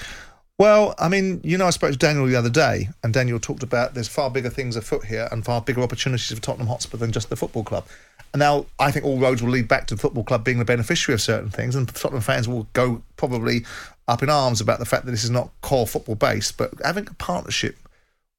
Well, 0.59 0.95
I 0.99 1.09
mean, 1.09 1.41
you 1.43 1.59
know, 1.59 1.67
I 1.67 1.71
spoke 1.71 1.93
to 1.93 1.99
Daniel 1.99 2.27
the 2.27 2.37
other 2.37 2.51
day, 2.51 2.89
and 3.03 3.13
Daniel 3.13 3.41
talked 3.41 3.63
about 3.63 3.95
there's 3.95 4.07
far 4.07 4.31
bigger 4.31 4.51
things 4.51 4.77
afoot 4.77 5.05
here 5.05 5.29
and 5.33 5.45
far 5.45 5.61
bigger 5.61 5.83
opportunities 5.83 6.31
for 6.31 6.41
Tottenham 6.41 6.69
Hotspur 6.69 6.99
than 6.99 7.11
just 7.11 7.31
the 7.31 7.37
football 7.37 7.65
club. 7.65 7.85
And 8.33 8.41
now 8.41 8.67
I 8.79 8.91
think 8.91 9.05
all 9.05 9.19
roads 9.19 9.43
will 9.43 9.51
lead 9.51 9.67
back 9.67 9.87
to 9.89 9.95
the 9.95 10.01
football 10.01 10.25
club 10.25 10.45
being 10.45 10.59
the 10.59 10.65
beneficiary 10.65 11.15
of 11.15 11.21
certain 11.21 11.51
things, 11.51 11.75
and 11.75 11.93
Tottenham 11.93 12.23
fans 12.23 12.49
will 12.49 12.69
go 12.75 13.03
probably 13.17 13.65
up 14.07 14.23
in 14.23 14.31
arms 14.31 14.61
about 14.61 14.79
the 14.79 14.85
fact 14.85 15.05
that 15.05 15.11
this 15.11 15.25
is 15.25 15.31
not 15.31 15.51
core 15.63 15.87
football 15.87 16.15
based, 16.15 16.57
but 16.57 16.73
having 16.85 17.09
a 17.09 17.15
partnership 17.15 17.77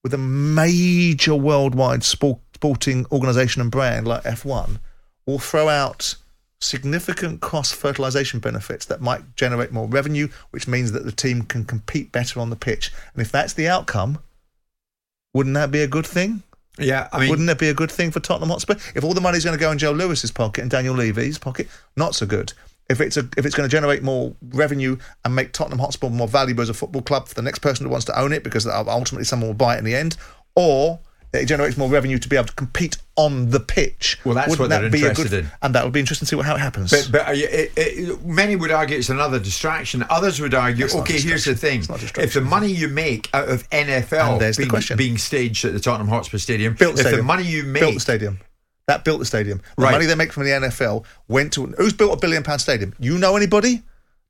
with 0.03 0.13
a 0.13 0.17
major 0.17 1.35
worldwide 1.35 2.03
sport, 2.03 2.39
sporting 2.55 3.05
organisation 3.11 3.61
and 3.61 3.71
brand 3.71 4.07
like 4.07 4.23
F1 4.23 4.79
will 5.25 5.39
throw 5.39 5.69
out 5.69 6.15
significant 6.59 7.41
cross 7.41 7.71
fertilisation 7.71 8.39
benefits 8.39 8.85
that 8.85 9.01
might 9.01 9.35
generate 9.35 9.71
more 9.71 9.87
revenue, 9.87 10.27
which 10.51 10.67
means 10.67 10.91
that 10.93 11.05
the 11.05 11.11
team 11.11 11.43
can 11.43 11.65
compete 11.65 12.11
better 12.11 12.39
on 12.39 12.49
the 12.49 12.55
pitch. 12.55 12.91
And 13.13 13.21
if 13.21 13.31
that's 13.31 13.53
the 13.53 13.67
outcome, 13.67 14.19
wouldn't 15.33 15.55
that 15.55 15.71
be 15.71 15.81
a 15.81 15.87
good 15.87 16.05
thing? 16.05 16.43
Yeah, 16.79 17.07
I 17.11 17.19
mean, 17.19 17.29
wouldn't 17.29 17.49
it 17.49 17.59
be 17.59 17.69
a 17.69 17.73
good 17.73 17.91
thing 17.91 18.11
for 18.11 18.19
Tottenham 18.19 18.49
Hotspur 18.49 18.75
if 18.95 19.03
all 19.03 19.13
the 19.13 19.21
money's 19.21 19.43
going 19.43 19.57
to 19.57 19.61
go 19.61 19.71
in 19.71 19.77
Joe 19.77 19.91
Lewis's 19.91 20.31
pocket 20.31 20.61
and 20.61 20.71
Daniel 20.71 20.95
Levy's 20.95 21.37
pocket? 21.37 21.67
Not 21.95 22.15
so 22.15 22.25
good. 22.25 22.53
If 22.93 23.01
it's 23.01 23.17
a, 23.17 23.27
if 23.35 23.45
it's 23.45 23.55
going 23.55 23.67
to 23.67 23.71
generate 23.71 24.03
more 24.03 24.33
revenue 24.51 24.97
and 25.25 25.35
make 25.35 25.51
Tottenham 25.51 25.79
Hotspur 25.79 26.09
more 26.09 26.27
valuable 26.27 26.61
as 26.61 26.69
a 26.69 26.73
football 26.73 27.01
club 27.01 27.27
for 27.27 27.33
the 27.35 27.41
next 27.41 27.59
person 27.59 27.85
who 27.85 27.89
wants 27.89 28.05
to 28.05 28.19
own 28.19 28.31
it, 28.31 28.43
because 28.43 28.65
ultimately 28.67 29.25
someone 29.25 29.49
will 29.49 29.55
buy 29.55 29.75
it 29.75 29.79
in 29.79 29.85
the 29.85 29.95
end, 29.95 30.15
or 30.55 30.99
it 31.33 31.45
generates 31.45 31.77
more 31.77 31.89
revenue 31.89 32.19
to 32.19 32.29
be 32.29 32.35
able 32.35 32.47
to 32.47 32.53
compete 32.53 32.97
on 33.15 33.49
the 33.49 33.59
pitch. 33.59 34.19
Well, 34.23 34.35
that's 34.35 34.49
wouldn't 34.49 34.59
what 34.59 34.69
they're 34.69 34.83
that 34.83 34.91
be 34.91 35.03
a 35.03 35.09
interested 35.09 35.31
good, 35.31 35.45
in. 35.45 35.51
and 35.63 35.75
that 35.75 35.83
would 35.83 35.93
be 35.93 35.99
interesting 35.99 36.27
to 36.27 36.29
see 36.29 36.35
what, 36.35 36.45
how 36.45 36.55
it 36.55 36.59
happens. 36.59 36.91
But, 36.91 37.09
but 37.11 37.27
are 37.27 37.33
you, 37.33 37.47
it, 37.49 37.71
it, 37.75 38.25
many 38.25 38.55
would 38.55 38.71
argue 38.71 38.97
it's 38.97 39.09
another 39.09 39.39
distraction. 39.39 40.05
Others 40.09 40.39
would 40.39 40.53
argue, 40.53 40.85
It's 40.85 40.95
okay, 40.95 41.19
here's 41.19 41.45
the 41.45 41.55
thing: 41.55 41.83
if 41.89 42.33
the 42.33 42.41
money 42.41 42.71
you 42.71 42.87
make 42.87 43.29
out 43.33 43.49
of 43.49 43.67
NFL 43.71 44.87
being, 44.87 44.97
being 44.97 45.17
staged 45.17 45.65
at 45.65 45.73
the 45.73 45.79
Tottenham 45.79 46.07
Hotspur 46.07 46.37
Stadium, 46.37 46.75
built 46.75 46.93
if 46.93 46.99
stadium. 47.01 47.17
the 47.17 47.23
money 47.23 47.43
you 47.43 47.63
make, 47.63 47.81
built 47.81 47.95
the 47.95 47.99
stadium. 47.99 48.39
That 48.87 49.03
built 49.05 49.19
the 49.19 49.25
stadium. 49.25 49.61
The 49.77 49.83
Right. 49.83 49.91
money 49.91 50.05
they 50.05 50.15
make 50.15 50.33
from 50.33 50.43
the 50.43 50.51
NFL 50.51 51.05
went 51.27 51.53
to 51.53 51.67
who's 51.77 51.93
built 51.93 52.13
a 52.13 52.17
billion 52.17 52.43
pound 52.43 52.61
stadium? 52.61 52.93
You 52.99 53.17
know 53.17 53.35
anybody? 53.37 53.83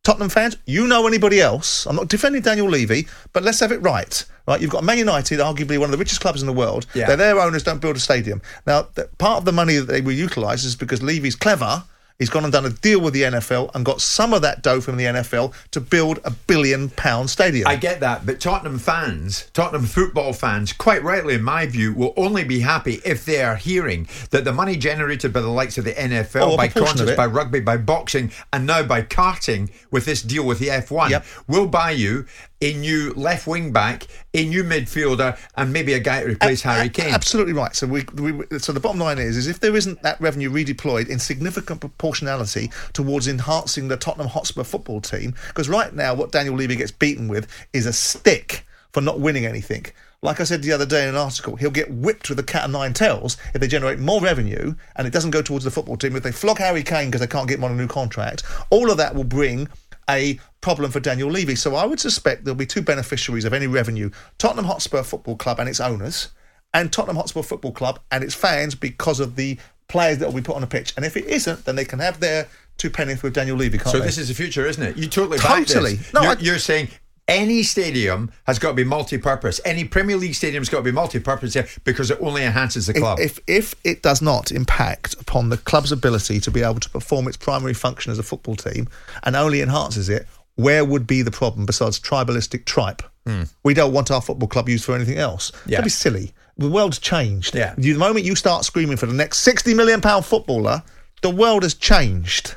Tottenham 0.03 0.29
fans? 0.29 0.57
You 0.65 0.85
know 0.85 1.07
anybody 1.07 1.39
else? 1.39 1.85
I'm 1.87 1.95
not 1.95 2.09
defending 2.09 2.41
Daniel 2.41 2.69
Levy, 2.69 3.07
but 3.31 3.41
let's 3.41 3.61
have 3.61 3.71
it 3.71 3.81
right. 3.81 4.25
Right, 4.45 4.59
you've 4.59 4.69
got 4.69 4.83
Man 4.83 4.97
United, 4.97 5.39
arguably 5.39 5.77
one 5.77 5.85
of 5.85 5.91
the 5.91 5.97
richest 5.97 6.19
clubs 6.19 6.41
in 6.41 6.47
the 6.47 6.53
world. 6.53 6.85
Yeah. 6.93 7.07
They're 7.07 7.15
their 7.15 7.39
owners 7.39 7.63
don't 7.63 7.79
build 7.79 7.95
a 7.95 7.99
stadium. 7.99 8.41
Now, 8.67 8.87
part 9.17 9.37
of 9.37 9.45
the 9.45 9.53
money 9.53 9.77
that 9.77 9.85
they 9.87 10.01
will 10.01 10.11
utilise 10.11 10.65
is 10.65 10.75
because 10.75 11.01
Levy's 11.01 11.35
clever 11.37 11.83
He's 12.19 12.29
gone 12.29 12.43
and 12.43 12.53
done 12.53 12.65
a 12.65 12.69
deal 12.69 13.01
with 13.01 13.13
the 13.13 13.23
NFL 13.23 13.71
and 13.75 13.83
got 13.83 13.99
some 13.99 14.33
of 14.33 14.41
that 14.43 14.61
dough 14.61 14.79
from 14.81 14.97
the 14.97 15.05
NFL 15.05 15.53
to 15.71 15.81
build 15.81 16.19
a 16.23 16.31
billion 16.31 16.89
pound 16.89 17.29
stadium. 17.29 17.67
I 17.67 17.75
get 17.75 17.99
that, 18.01 18.25
but 18.25 18.39
Tottenham 18.39 18.77
fans, 18.79 19.49
Tottenham 19.53 19.85
football 19.85 20.31
fans, 20.31 20.71
quite 20.73 21.03
rightly, 21.03 21.33
in 21.33 21.43
my 21.43 21.65
view, 21.65 21.93
will 21.93 22.13
only 22.15 22.43
be 22.43 22.59
happy 22.59 23.01
if 23.03 23.25
they 23.25 23.41
are 23.43 23.55
hearing 23.55 24.07
that 24.29 24.45
the 24.45 24.53
money 24.53 24.75
generated 24.77 25.33
by 25.33 25.41
the 25.41 25.47
likes 25.49 25.77
of 25.77 25.85
the 25.85 25.91
NFL, 25.93 26.53
Oh, 26.53 26.57
by 26.57 26.67
concerts, 26.67 27.15
by 27.17 27.25
rugby, 27.25 27.59
by 27.59 27.77
boxing, 27.77 28.31
and 28.53 28.65
now 28.67 28.83
by 28.83 29.01
karting 29.01 29.69
with 29.91 30.05
this 30.05 30.21
deal 30.21 30.45
with 30.45 30.59
the 30.59 30.67
F1 30.67 31.09
Yep. 31.09 31.25
will 31.47 31.67
buy 31.67 31.91
you 31.91 32.25
a 32.63 32.73
new 32.73 33.13
left 33.15 33.45
wing 33.45 33.71
back, 33.71 34.07
a 34.33 34.45
new 34.45 34.63
midfielder, 34.63 35.37
and 35.57 35.73
maybe 35.73 35.93
a 35.93 35.99
guy 35.99 36.21
to 36.21 36.29
replace 36.29 36.61
Harry 36.61 36.89
Kane. 36.89 37.13
Absolutely 37.13 37.53
right. 37.53 37.75
So 37.75 37.87
we, 37.87 38.05
we 38.15 38.59
so 38.59 38.71
the 38.71 38.79
bottom 38.79 38.99
line 38.99 39.19
is 39.19 39.37
is 39.37 39.47
if 39.47 39.59
there 39.59 39.75
isn't 39.75 40.01
that 40.03 40.19
revenue 40.21 40.49
redeployed 40.49 41.09
in 41.09 41.19
significant 41.19 41.81
proportionality 41.81 42.71
towards 42.93 43.27
enhancing 43.27 43.89
the 43.89 43.97
Tottenham 43.97 44.29
Hotspur 44.29 44.63
football 44.63 45.01
team, 45.01 45.35
because 45.49 45.67
right 45.67 45.93
now 45.93 46.13
what 46.13 46.31
Daniel 46.31 46.55
Levy 46.55 46.75
gets 46.77 46.91
beaten 46.91 47.27
with 47.27 47.47
is 47.73 47.85
a 47.85 47.93
stick 47.93 48.65
for 48.91 49.01
not 49.01 49.19
winning 49.19 49.45
anything. 49.45 49.85
Like 50.21 50.39
I 50.39 50.45
said 50.45 50.61
the 50.61 50.71
other 50.71 50.85
day 50.85 51.03
in 51.03 51.09
an 51.09 51.17
article, 51.17 51.57
he'll 51.57 51.69
get 51.69 51.91
whipped 51.91 52.29
with 52.29 52.39
a 52.39 52.43
cat 52.43 52.63
of 52.63 52.71
nine 52.71 52.93
tails 52.93 53.35
if 53.53 53.59
they 53.59 53.67
generate 53.67 53.99
more 53.99 54.21
revenue 54.21 54.73
and 54.95 55.05
it 55.05 55.11
doesn't 55.11 55.31
go 55.31 55.41
towards 55.41 55.65
the 55.65 55.71
football 55.71 55.97
team. 55.97 56.15
If 56.15 56.23
they 56.23 56.31
flog 56.31 56.59
Harry 56.59 56.81
Kane 56.81 57.07
because 57.07 57.19
they 57.19 57.27
can't 57.27 57.49
get 57.49 57.57
him 57.57 57.65
on 57.65 57.71
a 57.71 57.75
new 57.75 57.89
contract, 57.89 58.43
all 58.69 58.89
of 58.89 58.95
that 58.97 59.15
will 59.15 59.25
bring 59.25 59.67
a 60.09 60.39
problem 60.61 60.91
for 60.91 60.99
Daniel 60.99 61.29
Levy. 61.29 61.55
So 61.55 61.75
I 61.75 61.85
would 61.85 61.99
suspect 61.99 62.45
there'll 62.45 62.55
be 62.57 62.65
two 62.65 62.81
beneficiaries 62.81 63.45
of 63.45 63.53
any 63.53 63.67
revenue 63.67 64.09
Tottenham 64.37 64.65
Hotspur 64.65 65.03
Football 65.03 65.35
Club 65.37 65.59
and 65.59 65.67
its 65.69 65.79
owners, 65.79 66.29
and 66.73 66.91
Tottenham 66.91 67.17
Hotspur 67.17 67.41
Football 67.43 67.71
Club 67.71 67.99
and 68.11 68.23
its 68.23 68.33
fans 68.35 68.75
because 68.75 69.19
of 69.19 69.35
the 69.35 69.57
players 69.89 70.17
that 70.19 70.27
will 70.27 70.35
be 70.35 70.41
put 70.41 70.55
on 70.55 70.61
the 70.61 70.67
pitch. 70.67 70.93
And 70.95 71.05
if 71.05 71.15
it 71.17 71.25
isn't, 71.25 71.65
then 71.65 71.75
they 71.75 71.85
can 71.85 71.99
have 71.99 72.19
their 72.19 72.47
two 72.77 72.89
pennies 72.89 73.21
with 73.21 73.33
Daniel 73.33 73.55
Levy, 73.57 73.77
can't 73.77 73.89
So 73.91 73.99
they? 73.99 74.05
this 74.05 74.17
is 74.17 74.29
the 74.29 74.33
future, 74.33 74.65
isn't 74.65 74.81
it? 74.81 74.97
You 74.97 75.07
totally 75.07 75.37
Totally. 75.37 75.99
No, 76.13 76.21
you're, 76.23 76.31
I- 76.31 76.39
you're 76.39 76.59
saying 76.59 76.87
any 77.27 77.63
stadium 77.63 78.31
has 78.45 78.59
got 78.59 78.69
to 78.69 78.75
be 78.75 78.83
multi-purpose. 78.83 79.61
Any 79.63 79.85
Premier 79.85 80.17
League 80.17 80.35
stadium's 80.35 80.69
got 80.69 80.77
to 80.77 80.83
be 80.83 80.91
multi-purpose 80.91 81.53
here 81.53 81.67
because 81.83 82.11
it 82.11 82.17
only 82.21 82.43
enhances 82.43 82.87
the 82.87 82.93
club. 82.93 83.19
If, 83.19 83.39
if 83.47 83.63
if 83.63 83.75
it 83.85 84.01
does 84.01 84.21
not 84.21 84.51
impact 84.51 85.13
upon 85.21 85.49
the 85.49 85.57
club's 85.57 85.91
ability 85.91 86.41
to 86.41 86.51
be 86.51 86.63
able 86.63 86.79
to 86.81 86.89
perform 86.89 87.27
its 87.29 87.37
primary 87.37 87.73
function 87.73 88.11
as 88.11 88.19
a 88.19 88.23
football 88.23 88.55
team 88.55 88.89
and 89.23 89.35
only 89.35 89.61
enhances 89.61 90.09
it, 90.09 90.27
where 90.55 90.83
would 90.83 91.07
be 91.07 91.21
the 91.21 91.31
problem 91.31 91.65
besides 91.65 91.99
tribalistic 91.99 92.65
tripe? 92.65 93.01
Hmm. 93.25 93.43
We 93.63 93.73
don't 93.73 93.93
want 93.93 94.11
our 94.11 94.21
football 94.21 94.49
club 94.49 94.67
used 94.67 94.83
for 94.83 94.95
anything 94.95 95.17
else. 95.17 95.51
Yeah. 95.65 95.77
That'd 95.77 95.85
be 95.85 95.89
silly. 95.91 96.33
The 96.57 96.69
world's 96.69 96.99
changed. 96.99 97.55
Yeah. 97.55 97.73
The 97.77 97.93
moment 97.93 98.25
you 98.25 98.35
start 98.35 98.65
screaming 98.65 98.97
for 98.97 99.05
the 99.05 99.13
next 99.13 99.39
sixty 99.39 99.73
million 99.73 100.01
pound 100.01 100.25
footballer, 100.25 100.83
the 101.21 101.29
world 101.29 101.63
has 101.63 101.73
changed. 101.73 102.55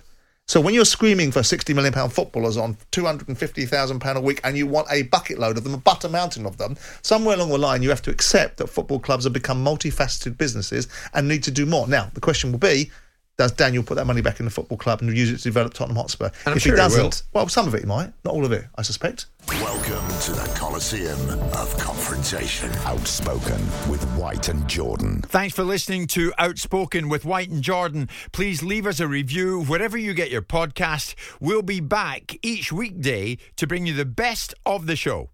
So 0.49 0.61
when 0.61 0.75
you're 0.75 0.85
screaming 0.85 1.33
for 1.33 1.43
sixty 1.43 1.75
million 1.75 1.93
pound 1.93 2.13
footballers 2.13 2.57
on 2.57 2.77
two 2.93 3.05
hundred 3.05 3.27
and 3.27 3.37
fifty 3.37 3.67
thousand 3.67 3.99
pound 3.99 4.17
a 4.17 4.21
week, 4.21 4.41
and 4.45 4.57
you 4.57 4.67
want 4.69 4.87
a 4.93 5.03
bucket 5.03 5.41
load 5.41 5.57
of 5.59 5.65
them, 5.65 5.75
a 5.75 5.79
butter 5.79 6.09
mountain 6.09 6.47
of 6.47 6.57
them, 6.57 6.77
somewhere 7.03 7.35
along 7.35 7.49
the 7.49 7.59
line 7.59 7.83
you 7.83 7.91
have 7.91 8.03
to 8.03 8.13
accept 8.13 8.59
that 8.59 8.69
football 8.69 9.01
clubs 9.01 9.25
have 9.25 9.33
become 9.33 9.65
multifaceted 9.65 10.39
businesses 10.39 10.87
and 11.15 11.27
need 11.27 11.43
to 11.43 11.51
do 11.51 11.67
more. 11.67 11.89
Now 11.89 12.11
the 12.15 12.21
question 12.21 12.53
will 12.53 12.61
be. 12.61 12.93
Does 13.39 13.53
Daniel 13.53 13.83
put 13.83 13.97
that 13.97 14.07
money 14.07 14.23
back 14.23 14.41
in 14.41 14.47
the 14.47 14.51
football 14.51 14.79
club 14.79 15.03
and 15.03 15.15
use 15.15 15.31
it 15.31 15.37
to 15.39 15.43
develop 15.43 15.75
Tottenham 15.75 15.97
Hotspur? 15.97 16.31
I'm 16.47 16.57
if 16.57 16.63
sure 16.63 16.73
he 16.73 16.77
he 16.77 16.83
doesn't, 16.83 17.23
well, 17.35 17.47
some 17.49 17.69
of 17.69 17.75
it 17.75 17.81
he 17.81 17.87
might, 17.87 18.11
not 18.25 18.33
all 18.33 18.47
of 18.47 18.53
it, 18.53 18.65
I 18.77 18.83
suspect. 18.83 19.27
Welcome 19.49 20.09
to 20.21 20.33
the 20.33 20.55
Coliseum 20.59 21.21
of 21.53 21.77
Confrontation. 21.77 22.71
Outspoken 22.87 23.61
with 23.91 24.03
White 24.17 24.49
and 24.49 24.67
Jordan. 24.67 25.21
Thanks 25.21 25.55
for 25.55 25.65
listening 25.65 26.07
to 26.09 26.33
Outspoken 26.39 27.11
with 27.11 27.27
White 27.27 27.51
and 27.51 27.63
Jordan. 27.63 28.09
Please 28.33 28.63
leave 28.63 28.87
us 28.87 29.01
a 29.01 29.07
review 29.07 29.65
wherever 29.65 29.99
you 29.99 30.15
get 30.15 30.31
your 30.31 30.41
podcast. 30.41 31.15
We'll 31.39 31.61
be 31.61 31.81
back 31.81 32.39
each 32.43 32.73
weekday 32.73 33.37
to 33.57 33.67
bring 33.67 33.85
you 33.85 33.93
the 33.93 34.07
best 34.07 34.55
of 34.65 34.87
the 34.87 34.97
show. 34.97 35.29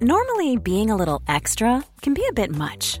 Normally, 0.00 0.58
being 0.58 0.90
a 0.90 0.96
little 0.96 1.22
extra 1.26 1.82
can 2.02 2.12
be 2.12 2.26
a 2.28 2.32
bit 2.34 2.50
much, 2.50 3.00